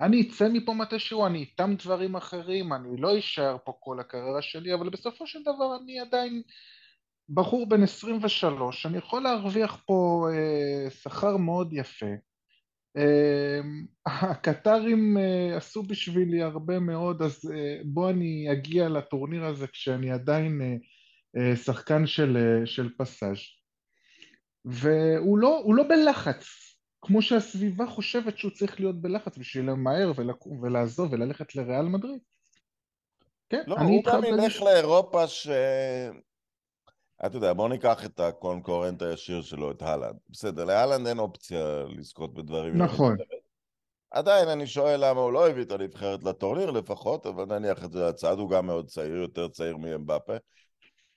אני 0.00 0.28
אצא 0.28 0.48
מפה 0.52 0.74
מתישהו, 0.74 1.26
אני 1.26 1.38
איתם 1.38 1.74
דברים 1.78 2.16
אחרים, 2.16 2.72
אני 2.72 2.96
לא 2.96 3.18
אשאר 3.18 3.56
פה 3.64 3.72
כל 3.80 4.00
הקריירה 4.00 4.42
שלי, 4.42 4.74
אבל 4.74 4.90
בסופו 4.90 5.26
של 5.26 5.42
דבר 5.42 5.76
אני 5.82 6.00
עדיין 6.00 6.42
בחור 7.28 7.68
בן 7.68 7.82
23, 7.82 8.86
אני 8.86 8.98
יכול 8.98 9.22
להרוויח 9.22 9.82
פה 9.86 10.26
אה, 10.32 10.90
שכר 10.90 11.36
מאוד 11.36 11.72
יפה. 11.72 12.06
אמ, 12.96 13.86
הקטרים 14.06 15.18
אה, 15.18 15.56
עשו 15.56 15.82
בשבילי 15.82 16.42
הרבה 16.42 16.78
מאוד, 16.78 17.22
אז 17.22 17.50
אה, 17.54 17.80
בוא 17.84 18.10
אני 18.10 18.52
אגיע 18.52 18.88
לטורניר 18.88 19.44
הזה 19.44 19.66
כשאני 19.66 20.10
עדיין 20.10 20.78
אה, 21.36 21.56
שחקן 21.56 22.06
של, 22.06 22.62
של 22.64 22.88
פסאז'. 22.98 23.38
והוא 24.64 25.38
לא, 25.38 25.64
לא 25.68 25.82
בלחץ, 25.88 26.44
כמו 27.02 27.22
שהסביבה 27.22 27.86
חושבת 27.86 28.38
שהוא 28.38 28.50
צריך 28.50 28.80
להיות 28.80 29.00
בלחץ 29.00 29.38
בשביל 29.38 29.70
למהר 29.70 30.12
ולקום 30.16 30.62
ולעזוב 30.62 31.12
וללכת 31.12 31.54
לריאל 31.54 31.84
מדריד. 31.84 32.20
כן, 33.50 33.62
לא, 33.66 33.74
הוא 33.74 34.04
גם 34.04 34.24
ילך 34.24 34.62
לאירופה 34.62 35.26
ש... 35.26 35.48
אתה 37.26 37.36
יודע, 37.36 37.52
בוא 37.52 37.68
ניקח 37.68 38.04
את 38.04 38.20
הקונקורנט 38.20 39.02
הישיר 39.02 39.42
שלו, 39.42 39.70
את 39.70 39.82
הלנד. 39.82 40.16
בסדר, 40.28 40.64
להלנד 40.64 41.06
אין 41.06 41.18
אופציה 41.18 41.82
לזכות 41.88 42.34
בדברים. 42.34 42.82
נכון. 42.82 43.16
עדיין 44.10 44.48
אני 44.48 44.66
שואל 44.66 45.04
למה 45.04 45.20
הוא 45.20 45.32
לא 45.32 45.48
הביא 45.48 45.62
את 45.62 45.72
הנבחרת 45.72 46.24
לטורניר 46.24 46.70
לפחות, 46.70 47.26
אבל 47.26 47.58
נניח 47.58 47.84
את 47.84 47.92
זה 47.92 48.04
לצד, 48.04 48.38
הוא 48.38 48.50
גם 48.50 48.66
מאוד 48.66 48.86
צעיר, 48.86 49.16
יותר 49.16 49.48
צעיר 49.48 49.76
מאמבפה. 49.76 50.32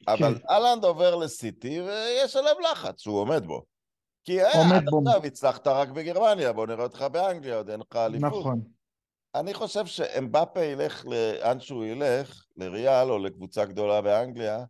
אבל 0.08 0.36
כן. 0.36 0.48
אהלנד 0.50 0.84
עובר 0.84 1.16
לסיטי 1.16 1.82
ויש 1.82 2.36
עליו 2.36 2.56
לחץ 2.72 3.08
הוא 3.08 3.20
עומד 3.20 3.46
בו. 3.46 3.62
כי 4.24 4.42
עומד 4.42 4.76
עד 4.76 5.08
עכשיו 5.08 5.26
הצלחת 5.26 5.68
רק 5.68 5.90
בגרמניה, 5.90 6.54
בוא 6.54 6.68
נראה 6.68 6.84
אותך 6.84 7.02
באנגליה, 7.02 7.58
עוד 7.58 7.70
אין 7.70 7.80
לך 7.80 7.96
אליפות. 7.96 8.30
נכון. 8.30 8.62
אני 9.36 9.54
חושב 9.54 9.86
שאמבפה 9.86 10.62
ילך 10.62 11.06
לאן 11.06 11.60
שהוא 11.60 11.86
ילך, 11.86 12.46
לריאל 12.58 13.12
או 13.12 13.20
לקבוצה 13.20 13.66
גדולה 13.66 14.02
באנגליה, 14.02 14.64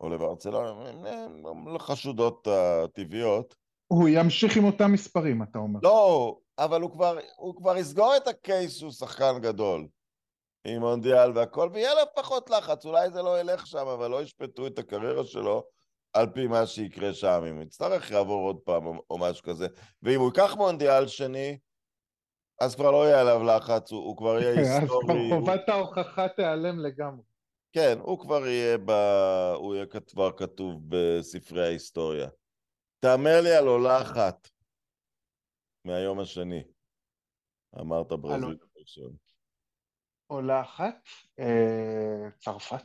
או 0.00 0.08
לברצלונה, 0.08 0.88
הן 0.88 1.78
חשודות 1.78 2.48
הטבעיות. 2.50 3.54
הוא 3.86 4.08
ימשיך 4.08 4.56
עם 4.56 4.64
אותם 4.64 4.92
מספרים, 4.92 5.42
אתה 5.42 5.58
אומר. 5.58 5.80
לא, 5.82 6.36
אבל 6.58 6.82
הוא 6.82 6.90
כבר, 6.90 7.18
הוא 7.36 7.54
כבר 7.56 7.76
יסגור 7.76 8.16
את 8.16 8.28
הקייס 8.28 8.76
שהוא 8.76 8.90
שחקן 8.90 9.38
גדול. 9.40 9.86
עם 10.64 10.80
מונדיאל 10.80 11.32
והכל, 11.34 11.68
ויהיה 11.72 11.94
לו 11.94 12.00
פחות 12.14 12.50
לחץ, 12.50 12.84
אולי 12.84 13.10
זה 13.10 13.22
לא 13.22 13.40
ילך 13.40 13.66
שם, 13.66 13.86
אבל 13.86 14.10
לא 14.10 14.22
ישפטו 14.22 14.66
את 14.66 14.78
הקריירה 14.78 15.24
שלו 15.24 15.64
על 16.12 16.26
פי 16.34 16.46
מה 16.46 16.66
שיקרה 16.66 17.14
שם, 17.14 17.42
אם 17.48 17.54
הוא 17.54 17.62
יצטרך 17.62 18.10
יעבור 18.10 18.46
עוד 18.46 18.58
פעם 18.64 18.86
או 19.10 19.18
משהו 19.18 19.44
כזה. 19.44 19.66
ואם 20.02 20.20
הוא 20.20 20.26
ייקח 20.26 20.54
מונדיאל 20.56 21.06
שני, 21.06 21.58
אז 22.60 22.74
כבר 22.74 22.90
לא 22.90 23.06
יהיה 23.06 23.20
עליו 23.20 23.44
לחץ, 23.44 23.92
הוא, 23.92 24.04
הוא 24.04 24.16
כבר 24.16 24.38
יהיה 24.40 24.50
היסטורי. 24.58 25.26
אז 25.26 25.32
חובת 25.32 25.68
הוא... 25.68 25.74
ההוכחה 25.74 26.28
תיעלם 26.28 26.78
לגמרי. 26.78 27.22
כן, 27.72 27.98
הוא 28.02 28.18
כבר 28.18 28.46
יהיה, 28.46 28.78
ב... 28.78 28.90
הוא 29.56 29.74
יהיה 29.74 29.86
כבר 29.86 30.36
כתוב 30.36 30.82
בספרי 30.88 31.66
ההיסטוריה. 31.66 32.28
תאמר 33.00 33.40
לי 33.42 33.56
על 33.56 33.66
עולה 33.66 34.02
אחת 34.02 34.48
מהיום 35.84 36.20
השני. 36.20 36.62
אמרת 37.80 38.12
ברזיל 38.12 38.58
ראשון. 38.76 39.16
עולה 40.26 40.60
אחת, 40.60 41.08
אה, 41.38 42.30
צרפת. 42.38 42.84